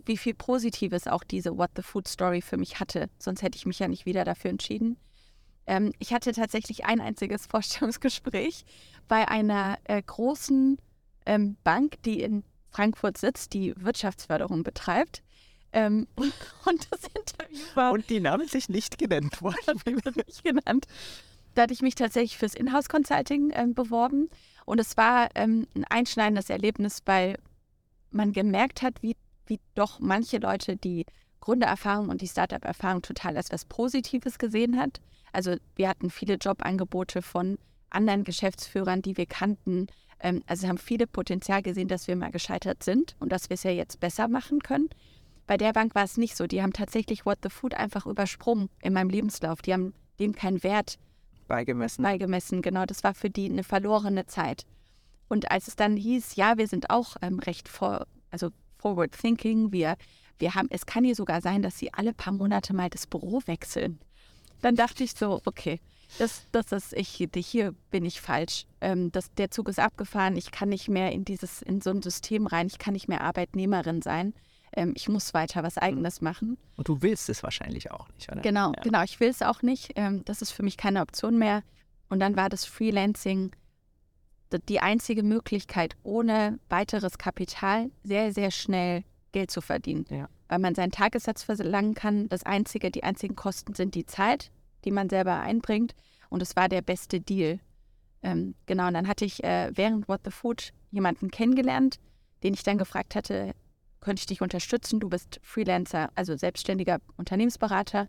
wie 0.06 0.18
viel 0.18 0.34
Positives 0.36 1.08
auch 1.08 1.24
diese 1.24 1.58
What 1.58 1.72
the 1.76 1.82
Food 1.82 2.08
Story 2.08 2.42
für 2.42 2.58
mich 2.58 2.80
hatte. 2.80 3.10
Sonst 3.20 3.42
hätte 3.42 3.58
ich 3.58 3.66
mich 3.66 3.80
ja 3.80 3.88
nicht 3.88 4.06
wieder 4.06 4.24
dafür 4.24 4.52
entschieden. 4.52 4.98
Ähm, 5.68 5.92
ich 6.00 6.14
hatte 6.14 6.32
tatsächlich 6.32 6.86
ein 6.86 7.02
einziges 7.02 7.46
Vorstellungsgespräch 7.50 8.66
bei 9.08 9.28
einer 9.28 9.78
äh, 9.84 10.02
großen 10.02 10.78
ähm, 11.26 11.58
Bank, 11.64 12.02
die 12.04 12.22
in 12.22 12.44
Frankfurt 12.72 13.18
sitzt, 13.18 13.54
die 13.54 13.74
Wirtschaftsförderung 13.78 14.64
betreibt. 14.64 15.24
Ähm, 15.72 16.08
und 16.66 16.88
das 16.92 17.04
Interview 17.04 17.66
war. 17.76 17.92
Und 17.92 18.10
die 18.10 18.20
Namen 18.20 18.48
sich 18.48 18.70
nicht 18.70 18.98
genannt 18.98 19.42
worden. 19.42 19.82
nicht 20.26 20.44
genannt. 20.44 20.88
Da 21.56 21.64
hatte 21.64 21.74
ich 21.74 21.82
mich 21.82 21.96
tatsächlich 21.96 22.38
fürs 22.38 22.56
Inhouse-Consulting 22.56 23.52
ähm, 23.54 23.74
beworben. 23.74 24.30
Und 24.66 24.80
es 24.80 24.98
war 24.98 25.30
ähm, 25.36 25.68
ein 25.76 25.86
einschneidendes 25.86 26.50
Erlebnis, 26.50 27.02
weil 27.06 27.38
man 28.12 28.34
gemerkt 28.34 28.82
hat, 28.82 29.02
wie 29.02 29.16
wie 29.50 29.60
doch 29.76 30.00
manche 30.00 30.38
Leute 30.38 30.78
die 30.78 31.06
Gründererfahrung 31.42 32.10
und 32.10 32.22
die 32.22 32.28
Startup-Erfahrung 32.28 33.02
total 33.02 33.36
als 33.36 33.52
was 33.52 33.66
Positives 33.66 34.38
gesehen 34.38 34.78
hat. 34.78 35.02
Also 35.34 35.56
wir 35.76 35.90
hatten 35.90 36.10
viele 36.10 36.36
Jobangebote 36.36 37.22
von 37.22 37.58
anderen 37.90 38.24
Geschäftsführern, 38.24 39.02
die 39.02 39.18
wir 39.18 39.26
kannten. 39.26 39.88
Ähm, 40.20 40.44
also 40.48 40.68
haben 40.68 40.78
viele 40.78 41.08
Potenzial 41.08 41.62
gesehen, 41.62 41.88
dass 41.88 42.08
wir 42.08 42.16
mal 42.16 42.32
gescheitert 42.32 42.84
sind 42.84 43.16
und 43.20 43.32
dass 43.32 43.50
wir 43.50 43.56
es 43.56 43.64
ja 43.64 43.72
jetzt 43.72 44.00
besser 44.00 44.28
machen 44.28 44.60
können. 44.60 44.90
Bei 45.48 45.58
der 45.58 45.74
Bank 45.74 45.96
war 45.96 46.04
es 46.04 46.18
nicht 46.18 46.36
so. 46.36 46.46
Die 46.46 46.62
haben 46.62 46.74
tatsächlich 46.74 47.26
What 47.26 47.40
the 47.42 47.50
Food 47.50 47.74
einfach 47.74 48.06
übersprungen 48.06 48.70
in 48.82 48.94
meinem 48.94 49.10
Lebenslauf. 49.10 49.62
Die 49.62 49.74
haben 49.74 49.94
dem 50.20 50.36
kein 50.36 50.62
Wert 50.62 51.00
beigemessen. 51.50 52.04
beigemessen. 52.04 52.62
Genau, 52.62 52.86
das 52.86 53.04
war 53.04 53.14
für 53.14 53.30
die 53.30 53.50
eine 53.50 53.64
verlorene 53.64 54.26
Zeit. 54.26 54.66
Und 55.28 55.52
als 55.52 55.68
es 55.68 55.76
dann 55.76 55.98
hieß, 55.98 56.38
ja, 56.38 56.58
wir 56.58 56.68
sind 56.68 56.90
auch 56.90 57.18
ähm, 57.22 57.40
recht 57.40 57.68
vor, 57.68 58.08
also 58.32 58.50
forward 58.78 59.12
thinking, 59.12 59.74
wir, 59.74 59.98
wir 60.40 60.56
haben, 60.56 60.68
es 60.72 60.86
kann 60.86 61.04
hier 61.04 61.16
sogar 61.16 61.42
sein, 61.42 61.62
dass 61.62 61.78
sie 61.78 61.94
alle 61.94 62.14
paar 62.14 62.34
Monate 62.34 62.74
mal 62.74 62.90
das 62.90 63.06
Büro 63.06 63.42
wechseln. 63.46 64.00
Dann 64.62 64.76
dachte 64.76 65.04
ich 65.04 65.14
so, 65.14 65.42
okay, 65.46 65.80
das, 66.18 66.44
das 66.52 66.72
ist, 66.72 66.94
ich, 66.94 67.28
hier 67.46 67.74
bin 67.92 68.06
ich 68.06 68.20
falsch. 68.20 68.66
Ähm, 68.82 69.12
das, 69.12 69.32
der 69.34 69.52
Zug 69.52 69.70
ist 69.70 69.80
abgefahren, 69.80 70.36
ich 70.36 70.52
kann 70.52 70.70
nicht 70.70 70.90
mehr 70.90 71.12
in 71.12 71.24
dieses, 71.24 71.62
in 71.62 71.82
so 71.82 71.92
ein 71.92 72.02
System 72.02 72.48
rein, 72.48 72.68
ich 72.68 72.80
kann 72.80 72.94
nicht 72.94 73.08
mehr 73.08 73.22
Arbeitnehmerin 73.22 74.02
sein. 74.02 74.34
Ähm, 74.74 74.94
ich 74.96 75.10
muss 75.10 75.34
weiter 75.34 75.64
was 75.64 75.78
Eigenes 75.78 76.22
machen. 76.22 76.58
Und 76.76 76.88
du 76.88 77.02
willst 77.02 77.30
es 77.30 77.44
wahrscheinlich 77.44 77.92
auch 77.92 78.08
nicht, 78.10 78.32
oder? 78.32 78.42
Genau, 78.42 78.72
ja. 78.76 78.82
genau, 78.82 79.04
ich 79.04 79.20
will 79.20 79.30
es 79.30 79.42
auch 79.42 79.62
nicht. 79.62 79.94
Ähm, 79.96 80.24
das 80.26 80.42
ist 80.42 80.52
für 80.52 80.64
mich 80.64 80.78
keine 80.78 81.02
Option 81.02 81.38
mehr. 81.38 81.64
Und 82.10 82.20
dann 82.20 82.36
war 82.36 82.50
das 82.50 82.66
Freelancing 82.66 83.52
die 84.68 84.80
einzige 84.80 85.24
Möglichkeit, 85.24 85.96
ohne 86.04 86.60
weiteres 86.70 87.18
Kapital 87.18 87.92
sehr, 88.04 88.34
sehr 88.34 88.52
schnell 88.52 89.04
Geld 89.32 89.52
zu 89.52 89.62
verdienen. 89.62 90.06
Ja. 90.10 90.28
Weil 90.48 90.60
man 90.60 90.74
seinen 90.74 90.92
Tagessatz 90.92 91.44
verlangen 91.44 91.94
kann. 91.94 92.28
Das 92.30 92.44
einzige, 92.44 92.90
die 92.90 93.04
einzigen 93.04 93.36
Kosten 93.36 93.76
sind 93.76 93.94
die 93.94 94.06
Zeit, 94.06 94.52
die 94.86 94.92
man 94.92 95.10
selber 95.10 95.40
einbringt. 95.40 95.94
Und 96.30 96.42
es 96.42 96.56
war 96.56 96.68
der 96.68 96.82
beste 96.82 97.22
Deal. 97.22 97.60
Ähm, 98.24 98.56
genau, 98.66 98.88
und 98.88 98.96
dann 98.96 99.08
hatte 99.08 99.26
ich 99.26 99.44
äh, 99.44 99.72
während 99.76 100.08
What 100.08 100.22
the 100.26 100.32
Food 100.32 100.72
jemanden 100.92 101.30
kennengelernt, 101.30 102.00
den 102.44 102.54
ich 102.54 102.64
dann 102.64 102.78
gefragt 102.78 103.16
hatte, 103.16 103.54
könnte 104.02 104.22
ich 104.22 104.26
dich 104.26 104.42
unterstützen? 104.42 105.00
Du 105.00 105.10
bist 105.10 105.40
Freelancer, 105.44 106.10
also 106.16 106.36
selbstständiger 106.36 107.00
Unternehmensberater. 107.18 108.08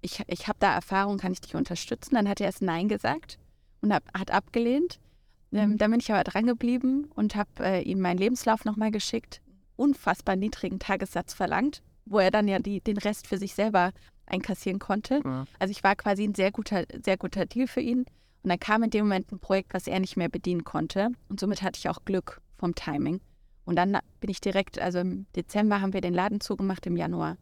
Ich, 0.00 0.22
ich 0.26 0.48
habe 0.48 0.58
da 0.60 0.74
Erfahrung, 0.74 1.18
kann 1.18 1.32
ich 1.32 1.40
dich 1.40 1.54
unterstützen? 1.54 2.14
Dann 2.14 2.28
hat 2.28 2.40
er 2.40 2.46
erst 2.46 2.62
Nein 2.62 2.88
gesagt 2.88 3.38
und 3.80 3.92
hab, 3.92 4.02
hat 4.16 4.30
abgelehnt. 4.30 5.00
Ähm, 5.52 5.70
mhm. 5.70 5.78
dann 5.78 5.90
bin 5.90 6.00
ich 6.00 6.12
aber 6.12 6.24
dran 6.24 6.46
geblieben 6.46 7.10
und 7.14 7.36
habe 7.36 7.50
äh, 7.60 7.82
ihm 7.82 8.00
meinen 8.00 8.18
Lebenslauf 8.18 8.64
nochmal 8.64 8.90
geschickt, 8.90 9.40
unfassbar 9.76 10.36
niedrigen 10.36 10.78
Tagessatz 10.78 11.32
verlangt, 11.32 11.82
wo 12.04 12.18
er 12.18 12.30
dann 12.30 12.48
ja 12.48 12.58
die, 12.58 12.80
den 12.80 12.98
Rest 12.98 13.26
für 13.26 13.38
sich 13.38 13.54
selber 13.54 13.92
einkassieren 14.26 14.78
konnte. 14.78 15.20
Ja. 15.24 15.46
Also 15.58 15.70
ich 15.70 15.84
war 15.84 15.94
quasi 15.96 16.24
ein 16.24 16.34
sehr 16.34 16.50
guter, 16.50 16.84
sehr 17.02 17.16
guter 17.16 17.46
Deal 17.46 17.66
für 17.66 17.80
ihn. 17.80 18.00
Und 18.00 18.50
dann 18.50 18.60
kam 18.60 18.82
in 18.82 18.90
dem 18.90 19.06
Moment 19.06 19.32
ein 19.32 19.38
Projekt, 19.38 19.72
was 19.72 19.86
er 19.86 20.00
nicht 20.00 20.16
mehr 20.16 20.28
bedienen 20.28 20.64
konnte. 20.64 21.10
Und 21.28 21.40
somit 21.40 21.62
hatte 21.62 21.78
ich 21.78 21.88
auch 21.88 22.04
Glück 22.04 22.42
vom 22.58 22.74
Timing. 22.74 23.20
Und 23.64 23.76
dann 23.76 23.98
bin 24.20 24.30
ich 24.30 24.40
direkt, 24.40 24.78
also 24.78 24.98
im 24.98 25.26
Dezember 25.36 25.80
haben 25.80 25.92
wir 25.92 26.00
den 26.00 26.14
Laden 26.14 26.40
zugemacht, 26.40 26.86
im 26.86 26.96
Januar 26.96 27.36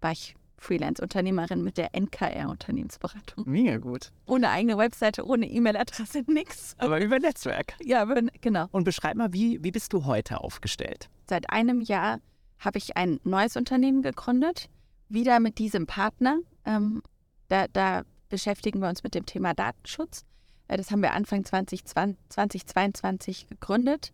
war 0.00 0.12
ich 0.12 0.36
Freelance-Unternehmerin 0.58 1.62
mit 1.62 1.76
der 1.76 1.94
NKR-Unternehmensberatung. 1.94 3.44
Mega 3.46 3.76
gut. 3.78 4.12
Ohne 4.26 4.50
eigene 4.50 4.78
Webseite, 4.78 5.26
ohne 5.26 5.46
E-Mail-Adresse, 5.46 6.24
nix. 6.26 6.74
Aber 6.78 7.02
über 7.02 7.18
Netzwerk. 7.18 7.74
Ja, 7.82 8.04
genau. 8.40 8.66
Und 8.70 8.84
beschreib 8.84 9.16
mal, 9.16 9.32
wie, 9.32 9.62
wie 9.62 9.70
bist 9.70 9.92
du 9.92 10.04
heute 10.06 10.40
aufgestellt? 10.40 11.08
Seit 11.28 11.50
einem 11.50 11.80
Jahr 11.80 12.20
habe 12.58 12.78
ich 12.78 12.96
ein 12.96 13.20
neues 13.24 13.56
Unternehmen 13.56 14.02
gegründet, 14.02 14.70
wieder 15.08 15.40
mit 15.40 15.58
diesem 15.58 15.86
Partner. 15.86 16.38
Ähm, 16.64 17.02
da, 17.48 17.66
da, 17.68 18.02
beschäftigen 18.30 18.80
wir 18.80 18.88
uns 18.88 19.04
mit 19.04 19.14
dem 19.14 19.26
Thema 19.26 19.54
Datenschutz. 19.54 20.24
Äh, 20.66 20.76
das 20.76 20.90
haben 20.90 21.02
wir 21.02 21.12
Anfang 21.12 21.44
2020, 21.44 22.16
2022 22.30 23.46
gegründet 23.48 24.12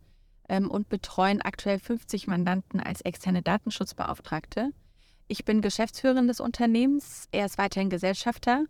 ähm, 0.50 0.70
und 0.70 0.88
betreuen 0.88 1.40
aktuell 1.40 1.78
50 1.78 2.26
Mandanten 2.26 2.80
als 2.80 3.00
externe 3.00 3.40
Datenschutzbeauftragte. 3.40 4.72
Ich 5.28 5.44
bin 5.44 5.62
Geschäftsführerin 5.62 6.26
des 6.26 6.40
Unternehmens, 6.40 7.28
er 7.30 7.46
ist 7.46 7.56
weiterhin 7.56 7.88
Gesellschafter 7.88 8.64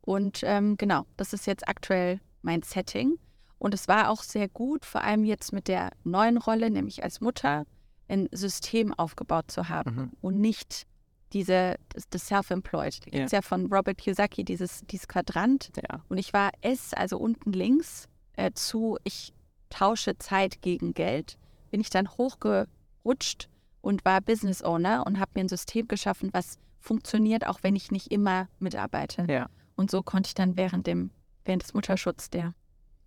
und 0.00 0.40
ähm, 0.42 0.76
genau, 0.78 1.04
das 1.18 1.34
ist 1.34 1.46
jetzt 1.46 1.68
aktuell 1.68 2.20
mein 2.42 2.62
Setting. 2.62 3.18
Und 3.58 3.74
es 3.74 3.86
war 3.86 4.10
auch 4.10 4.22
sehr 4.22 4.48
gut, 4.48 4.84
vor 4.84 5.02
allem 5.02 5.24
jetzt 5.24 5.52
mit 5.52 5.68
der 5.68 5.90
neuen 6.04 6.38
Rolle, 6.38 6.70
nämlich 6.70 7.04
als 7.04 7.20
Mutter, 7.20 7.66
ein 8.08 8.28
System 8.32 8.94
aufgebaut 8.94 9.50
zu 9.50 9.68
haben 9.68 9.94
mhm. 9.94 10.10
und 10.20 10.40
nicht 10.40 10.86
diese, 11.32 11.76
das, 11.90 12.08
das 12.08 12.28
Self-Employed. 12.28 13.00
Da 13.04 13.10
gibt 13.10 13.26
es 13.26 13.32
ja. 13.32 13.38
ja 13.38 13.42
von 13.42 13.66
Robert 13.72 13.98
Kiyosaki 13.98 14.44
dieses, 14.44 14.82
dieses 14.86 15.08
Quadrant. 15.08 15.70
Ja. 15.76 16.00
Und 16.08 16.18
ich 16.18 16.32
war 16.32 16.50
S, 16.60 16.94
also 16.94 17.18
unten 17.18 17.52
links, 17.52 18.08
äh, 18.36 18.52
zu, 18.52 18.98
ich 19.04 19.34
tausche 19.70 20.18
Zeit 20.18 20.62
gegen 20.62 20.94
Geld. 20.94 21.38
Bin 21.70 21.80
ich 21.80 21.90
dann 21.90 22.08
hochgerutscht 22.08 23.48
und 23.80 24.04
war 24.04 24.20
Business 24.20 24.62
Owner 24.62 25.06
und 25.06 25.20
habe 25.20 25.32
mir 25.34 25.42
ein 25.42 25.48
System 25.48 25.88
geschaffen, 25.88 26.30
was 26.32 26.58
funktioniert, 26.80 27.46
auch 27.46 27.60
wenn 27.62 27.76
ich 27.76 27.90
nicht 27.90 28.10
immer 28.12 28.48
mitarbeite. 28.58 29.26
Ja. 29.28 29.48
Und 29.76 29.90
so 29.90 30.02
konnte 30.02 30.28
ich 30.28 30.34
dann 30.34 30.56
während 30.56 30.86
dem, 30.86 31.10
während 31.44 31.62
des 31.62 31.74
Mutterschutzes, 31.74 32.30
der, 32.30 32.54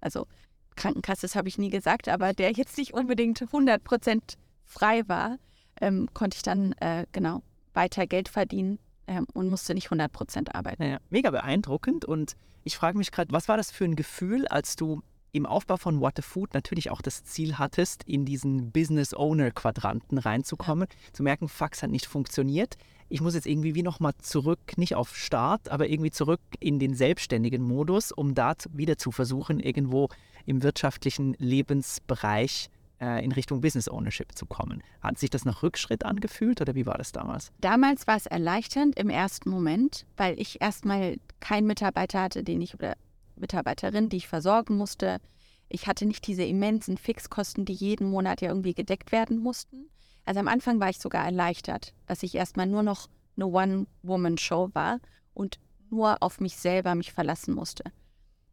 also 0.02 0.28
Krankenkasse, 0.76 1.22
das 1.22 1.36
habe 1.36 1.48
ich 1.48 1.58
nie 1.58 1.70
gesagt, 1.70 2.08
aber 2.08 2.34
der 2.34 2.52
jetzt 2.52 2.78
nicht 2.78 2.94
unbedingt 2.94 3.42
100 3.42 3.84
Prozent 3.84 4.38
frei 4.66 5.04
war, 5.08 5.38
ähm, 5.82 6.10
konnte 6.14 6.36
ich 6.36 6.44
dann 6.44 6.74
äh, 6.74 7.06
genau 7.12 7.42
weiter 7.74 8.08
Geld 8.08 8.30
verdienen 8.30 8.80
ähm, 9.08 9.26
und 9.34 9.50
musste 9.50 9.74
nicht 9.74 9.88
100 9.88 10.12
Prozent 10.12 10.56
arbeiten. 10.56 10.84
Ja, 10.84 10.98
mega 11.10 11.32
beeindruckend 11.32 12.06
und 12.06 12.36
ich 12.64 12.78
frage 12.78 12.98
mich 12.98 13.12
gerade, 13.12 13.32
was 13.32 13.48
war 13.48 13.58
das 13.58 13.72
für 13.72 13.86
ein 13.86 13.96
Gefühl, 13.96 14.48
als 14.48 14.76
du 14.76 15.02
im 15.32 15.46
Aufbau 15.46 15.78
von 15.78 16.00
What 16.02 16.14
the 16.16 16.22
Food 16.22 16.54
natürlich 16.54 16.90
auch 16.92 17.02
das 17.02 17.24
Ziel 17.24 17.58
hattest, 17.58 18.04
in 18.04 18.26
diesen 18.26 18.72
Business 18.72 19.14
Owner 19.14 19.52
Quadranten 19.52 20.18
reinzukommen, 20.18 20.88
ja. 20.90 21.14
zu 21.14 21.24
merken, 21.24 21.48
Fax 21.48 21.84
hat 21.84 21.92
nicht 21.92 22.06
funktioniert. 22.06 22.78
Ich 23.10 23.22
muss 23.22 23.34
jetzt 23.34 23.48
irgendwie 23.48 23.74
wie 23.74 23.84
nochmal 23.84 24.14
zurück, 24.20 24.78
nicht 24.78 24.96
auf 24.96 25.16
Start, 25.16 25.70
aber 25.70 25.90
irgendwie 25.90 26.12
zurück 26.12 26.42
in 26.60 26.78
den 26.78 26.94
selbstständigen 26.94 27.64
Modus, 27.64 28.12
um 28.12 28.36
da 28.36 28.54
wieder 28.72 28.98
zu 28.98 29.12
versuchen, 29.12 29.60
irgendwo 29.60 30.10
im 30.46 30.62
wirtschaftlichen 30.62 31.34
Lebensbereich 31.40 32.70
äh, 33.02 33.24
in 33.24 33.32
Richtung 33.32 33.62
Business 33.62 33.90
Ownership 33.90 34.38
zu 34.38 34.46
kommen. 34.46 34.84
Hat 35.02 35.18
sich 35.18 35.30
das 35.30 35.46
nach 35.46 35.64
Rückschritt 35.64 36.06
angefühlt 36.06 36.62
oder 36.62 36.76
wie 36.76 36.86
war 36.86 36.98
das 36.98 37.12
damals? 37.12 37.52
Damals 37.62 38.06
war 38.08 38.16
es 38.16 38.26
erleichternd 38.26 39.00
im 39.00 39.10
ersten 39.10 39.50
Moment, 39.50 40.06
weil 40.18 40.40
ich 40.40 40.62
erstmal 40.62 41.18
keinen 41.40 41.66
Mitarbeiter 41.66 42.22
hatte, 42.22 42.44
den 42.44 42.62
ich 42.62 42.76
oder 42.76 42.96
Mitarbeiterin, 43.40 44.10
die 44.10 44.18
ich 44.18 44.28
versorgen 44.28 44.78
musste. 44.78 45.20
Ich 45.68 45.88
hatte 45.88 46.06
nicht 46.06 46.26
diese 46.28 46.44
immensen 46.44 46.98
Fixkosten, 46.98 47.66
die 47.66 47.74
jeden 47.74 48.10
Monat 48.10 48.42
ja 48.42 48.50
irgendwie 48.50 48.74
gedeckt 48.74 49.12
werden 49.12 49.38
mussten. 49.38 49.90
Also 50.26 50.40
am 50.40 50.48
Anfang 50.48 50.80
war 50.80 50.90
ich 50.90 51.00
sogar 51.00 51.26
erleichtert, 51.26 51.94
dass 52.06 52.24
ich 52.24 52.36
erstmal 52.36 52.68
nur 52.68 52.84
noch 52.84 53.08
eine 53.36 53.48
One-Woman-Show 53.48 54.70
war 54.74 55.00
und 55.34 55.60
nur 55.90 56.22
auf 56.22 56.40
mich 56.40 56.58
selber 56.58 56.96
mich 56.96 57.14
verlassen 57.14 57.54
musste. 57.54 57.84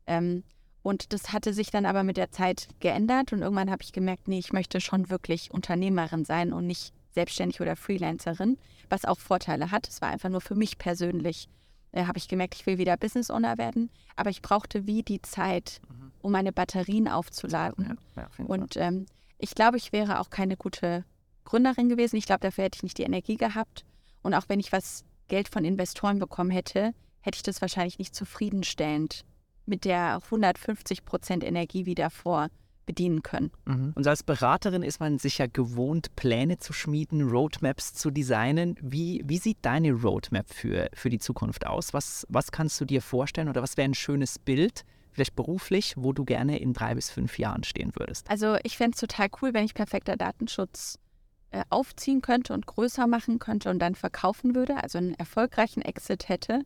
Ähm, 0.06 0.44
und 0.82 1.12
das 1.12 1.32
hatte 1.32 1.52
sich 1.52 1.70
dann 1.70 1.84
aber 1.84 2.04
mit 2.04 2.16
der 2.16 2.30
Zeit 2.30 2.68
geändert 2.78 3.32
und 3.32 3.42
irgendwann 3.42 3.70
habe 3.70 3.82
ich 3.82 3.92
gemerkt, 3.92 4.28
nee, 4.28 4.38
ich 4.38 4.52
möchte 4.52 4.80
schon 4.80 5.10
wirklich 5.10 5.50
Unternehmerin 5.50 6.24
sein 6.24 6.52
und 6.52 6.66
nicht 6.66 6.94
selbstständig 7.10 7.60
oder 7.60 7.76
Freelancerin, 7.76 8.56
was 8.88 9.04
auch 9.04 9.18
Vorteile 9.18 9.70
hat. 9.72 9.88
Es 9.88 10.00
war 10.00 10.10
einfach 10.10 10.28
nur 10.28 10.40
für 10.40 10.54
mich 10.54 10.78
persönlich 10.78 11.48
äh, 11.96 12.06
habe 12.06 12.18
ich 12.18 12.28
gemerkt, 12.28 12.54
ich 12.54 12.66
will 12.66 12.78
wieder 12.78 12.96
Business 12.96 13.30
Owner 13.30 13.58
werden, 13.58 13.90
aber 14.14 14.30
ich 14.30 14.42
brauchte 14.42 14.86
wie 14.86 15.02
die 15.02 15.22
Zeit, 15.22 15.80
mhm. 15.88 16.12
um 16.20 16.32
meine 16.32 16.52
Batterien 16.52 17.08
aufzuladen. 17.08 17.96
Ja, 18.16 18.22
ja, 18.22 18.44
und 18.44 18.76
ähm, 18.76 19.06
ich 19.38 19.54
glaube, 19.54 19.78
ich 19.78 19.92
wäre 19.92 20.20
auch 20.20 20.30
keine 20.30 20.56
gute 20.56 21.04
Gründerin 21.44 21.88
gewesen. 21.88 22.16
Ich 22.16 22.26
glaube, 22.26 22.40
dafür 22.40 22.64
hätte 22.64 22.76
ich 22.76 22.82
nicht 22.82 22.98
die 22.98 23.04
Energie 23.04 23.36
gehabt. 23.36 23.84
Und 24.22 24.34
auch 24.34 24.48
wenn 24.48 24.60
ich 24.60 24.72
was 24.72 25.04
Geld 25.28 25.48
von 25.48 25.64
Investoren 25.64 26.18
bekommen 26.18 26.50
hätte, 26.50 26.92
hätte 27.20 27.36
ich 27.36 27.42
das 27.42 27.60
wahrscheinlich 27.60 27.98
nicht 27.98 28.14
zufriedenstellend 28.14 29.24
mit 29.64 29.84
der 29.84 30.20
150 30.24 31.04
Prozent 31.04 31.44
Energie 31.44 31.86
wie 31.86 31.94
davor 31.94 32.48
bedienen 32.86 33.22
können. 33.22 33.50
Mhm. 33.66 33.92
Und 33.94 34.06
als 34.06 34.22
Beraterin 34.22 34.82
ist 34.82 35.00
man 35.00 35.18
sicher 35.18 35.48
gewohnt, 35.48 36.14
Pläne 36.16 36.58
zu 36.58 36.72
schmieden, 36.72 37.28
Roadmaps 37.28 37.92
zu 37.92 38.10
designen. 38.10 38.76
Wie, 38.80 39.22
wie 39.26 39.38
sieht 39.38 39.58
deine 39.62 39.92
Roadmap 39.92 40.48
für, 40.48 40.88
für 40.94 41.10
die 41.10 41.18
Zukunft 41.18 41.66
aus? 41.66 41.92
Was, 41.92 42.26
was 42.30 42.52
kannst 42.52 42.80
du 42.80 42.84
dir 42.84 43.02
vorstellen 43.02 43.48
oder 43.48 43.62
was 43.62 43.76
wäre 43.76 43.88
ein 43.88 43.94
schönes 43.94 44.38
Bild, 44.38 44.84
vielleicht 45.10 45.36
beruflich, 45.36 45.94
wo 45.96 46.12
du 46.12 46.24
gerne 46.24 46.58
in 46.58 46.72
drei 46.72 46.94
bis 46.94 47.10
fünf 47.10 47.38
Jahren 47.38 47.64
stehen 47.64 47.90
würdest? 47.96 48.30
Also 48.30 48.56
ich 48.62 48.76
fände 48.76 48.94
es 48.94 49.00
total 49.00 49.28
cool, 49.42 49.52
wenn 49.52 49.64
ich 49.64 49.74
perfekter 49.74 50.16
Datenschutz 50.16 50.98
äh, 51.50 51.64
aufziehen 51.70 52.22
könnte 52.22 52.54
und 52.54 52.66
größer 52.66 53.06
machen 53.06 53.38
könnte 53.38 53.70
und 53.70 53.80
dann 53.80 53.94
verkaufen 53.94 54.54
würde, 54.54 54.82
also 54.82 54.98
einen 54.98 55.14
erfolgreichen 55.14 55.82
Exit 55.82 56.28
hätte, 56.28 56.62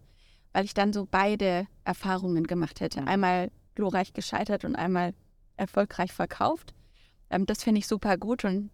weil 0.53 0.65
ich 0.65 0.75
dann 0.75 0.93
so 0.93 1.07
beide 1.11 1.67
Erfahrungen 1.85 2.47
gemacht 2.47 2.81
hätte. 2.81 3.07
Einmal 3.07 3.51
glorreich 3.75 4.13
gescheitert 4.13 4.65
und 4.65 4.77
einmal 4.77 5.15
erfolgreich 5.61 6.13
verkauft. 6.13 6.75
Ähm, 7.31 7.47
das 7.47 7.63
finde 7.63 7.79
ich 7.79 7.87
super 7.87 8.17
gut 8.17 8.45
und 8.45 8.71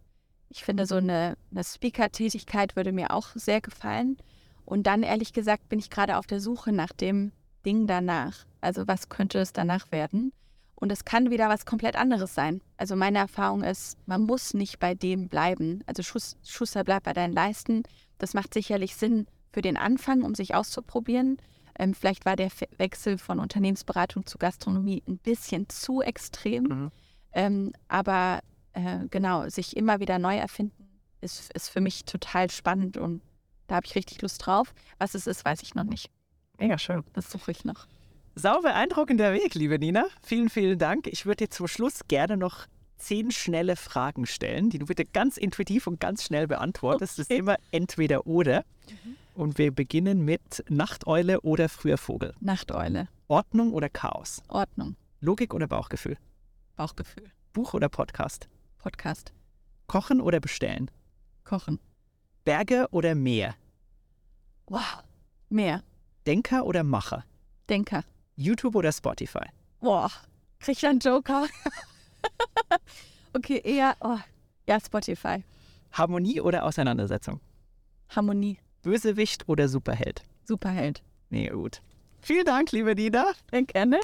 ich 0.49 0.65
finde, 0.65 0.87
so 0.87 0.97
eine, 0.97 1.37
eine 1.51 1.65
Speaker-Tätigkeit 1.65 2.77
würde 2.77 2.93
mir 2.93 3.11
auch 3.11 3.29
sehr 3.35 3.61
gefallen. 3.61 4.17
Und 4.65 4.87
dann, 4.87 5.03
ehrlich 5.03 5.33
gesagt, 5.33 5.69
bin 5.69 5.79
ich 5.79 5.91
gerade 5.91 6.17
auf 6.17 6.27
der 6.27 6.41
Suche 6.41 6.73
nach 6.73 6.93
dem 6.93 7.33
Ding 7.65 7.87
danach. 7.87 8.47
Also, 8.61 8.87
was 8.87 9.09
könnte 9.09 9.39
es 9.39 9.53
danach 9.53 9.91
werden? 9.93 10.33
Und 10.75 10.93
es 10.93 11.05
kann 11.05 11.31
wieder 11.31 11.49
was 11.49 11.67
komplett 11.67 11.97
anderes 11.97 12.35
sein. 12.35 12.61
Also, 12.77 12.97
meine 12.97 13.19
Erfahrung 13.19 13.63
ist, 13.63 13.99
man 14.07 14.23
muss 14.23 14.55
nicht 14.55 14.79
bei 14.79 14.95
dem 14.95 15.29
bleiben. 15.29 15.83
Also, 15.87 16.03
Schuss, 16.03 16.37
Schuster 16.45 16.85
bleibt 16.85 17.05
bei 17.05 17.13
deinen 17.13 17.33
Leisten. 17.33 17.83
Das 18.19 18.35
macht 18.35 18.55
sicherlich 18.55 18.97
Sinn 18.97 19.27
für 19.53 19.63
den 19.63 19.77
Anfang, 19.77 20.23
um 20.23 20.35
sich 20.35 20.55
auszuprobieren. 20.55 21.39
Ähm, 21.79 21.95
vielleicht 21.95 22.25
war 22.25 22.37
der 22.37 22.51
Wechsel 22.79 23.19
von 23.19 23.39
Unternehmensberatung 23.39 24.27
zu 24.27 24.39
Gastronomie 24.39 25.03
ein 25.07 25.19
bisschen 25.19 25.69
zu 25.69 26.01
extrem. 26.03 26.65
Mhm. 26.65 26.91
Ähm, 27.33 27.73
aber 27.89 28.41
äh, 28.73 29.07
genau, 29.11 29.49
sich 29.49 29.77
immer 29.77 30.01
wieder 30.01 30.19
neu 30.19 30.37
erfinden, 30.37 30.89
ist, 31.21 31.53
ist 31.55 31.69
für 31.69 31.81
mich 31.81 32.05
total 32.05 32.51
spannend 32.51 32.97
und 32.97 33.23
da 33.67 33.77
habe 33.77 33.87
ich 33.87 33.95
richtig 33.95 34.23
Lust 34.23 34.47
drauf. 34.47 34.73
Was 34.99 35.15
es 35.15 35.27
ist, 35.27 35.45
weiß 35.45 35.63
ich 35.63 35.75
noch 35.75 35.85
nicht. 35.85 36.11
Mega 36.59 36.79
schön. 36.79 37.03
Das 37.13 37.31
suche 37.31 37.51
ich 37.51 37.65
noch. 37.65 37.87
Sau 38.35 38.61
beeindruckender 38.61 39.33
Weg, 39.33 39.55
liebe 39.55 39.79
Nina. 39.79 40.07
Vielen, 40.23 40.49
vielen 40.51 40.79
Dank. 40.79 41.07
Ich 41.07 41.27
würde 41.27 41.47
dir 41.47 41.51
zum 41.51 41.67
Schluss 41.69 42.01
gerne 42.07 42.37
noch 42.37 42.67
zehn 42.99 43.31
schnelle 43.31 43.77
Fragen 43.77 44.27
stellen, 44.27 44.71
die 44.71 44.79
du 44.79 44.87
bitte 44.87 45.05
ganz 45.05 45.37
intuitiv 45.37 45.87
und 45.87 46.01
ganz 46.01 46.25
schnell 46.25 46.47
beantwortest. 46.47 47.15
Das 47.15 47.19
ist 47.25 47.31
Okay. 47.31 47.39
immer 47.41 47.57
entweder 47.73 48.27
oder. 48.27 48.65
Und 49.37 49.59
wir 49.59 49.71
beginnen 49.71 50.25
mit 50.25 50.65
Nachteule 50.71 51.43
oder 51.43 51.69
früher 51.69 51.99
Vogel. 51.99 52.33
Nachteule, 52.41 53.09
Ordnung 53.29 53.75
oder 53.75 53.91
Chaos? 53.91 54.43
Ordnung, 54.49 54.97
Logik 55.21 55.53
oder 55.53 55.67
Bauchgefühl? 55.67 56.17
Bauchgefühl, 56.75 57.31
Buch 57.53 57.75
oder 57.75 57.91
Podcast? 57.91 58.49
Podcast, 58.79 59.35
Kochen 59.89 60.23
oder 60.23 60.41
bestellen? 60.41 60.91
Kochen. 61.45 61.79
Berge 62.47 62.89
oder 62.93 63.15
Meer? 63.15 63.55
Wow. 64.69 65.05
Mehr. 65.51 65.83
Denker 66.27 66.65
oder 66.65 66.83
Macher? 66.83 67.23
Denker. 67.69 68.05
YouTube 68.37 68.75
oder 68.75 68.91
Spotify? 68.91 69.51
Boah. 69.81 70.11
Krieg 70.61 70.79
ich 70.79 70.87
einen 70.87 71.01
Joker? 71.01 71.47
okay, 73.35 73.61
eher. 73.63 73.97
Oh. 74.01 74.17
Ja, 74.67 74.81
Spotify. 74.81 75.45
Harmonie 75.93 76.41
oder 76.41 76.65
Auseinandersetzung? 76.65 77.39
Harmonie. 78.09 78.59
Bösewicht 78.87 79.49
oder 79.49 79.69
Superheld? 79.69 80.23
Superheld. 80.45 81.03
Nee, 81.29 81.49
gut. 81.49 81.83
Vielen 82.21 82.45
Dank, 82.45 82.71
liebe 82.71 82.95
Nina. 82.95 83.33
Gerne. 83.51 83.99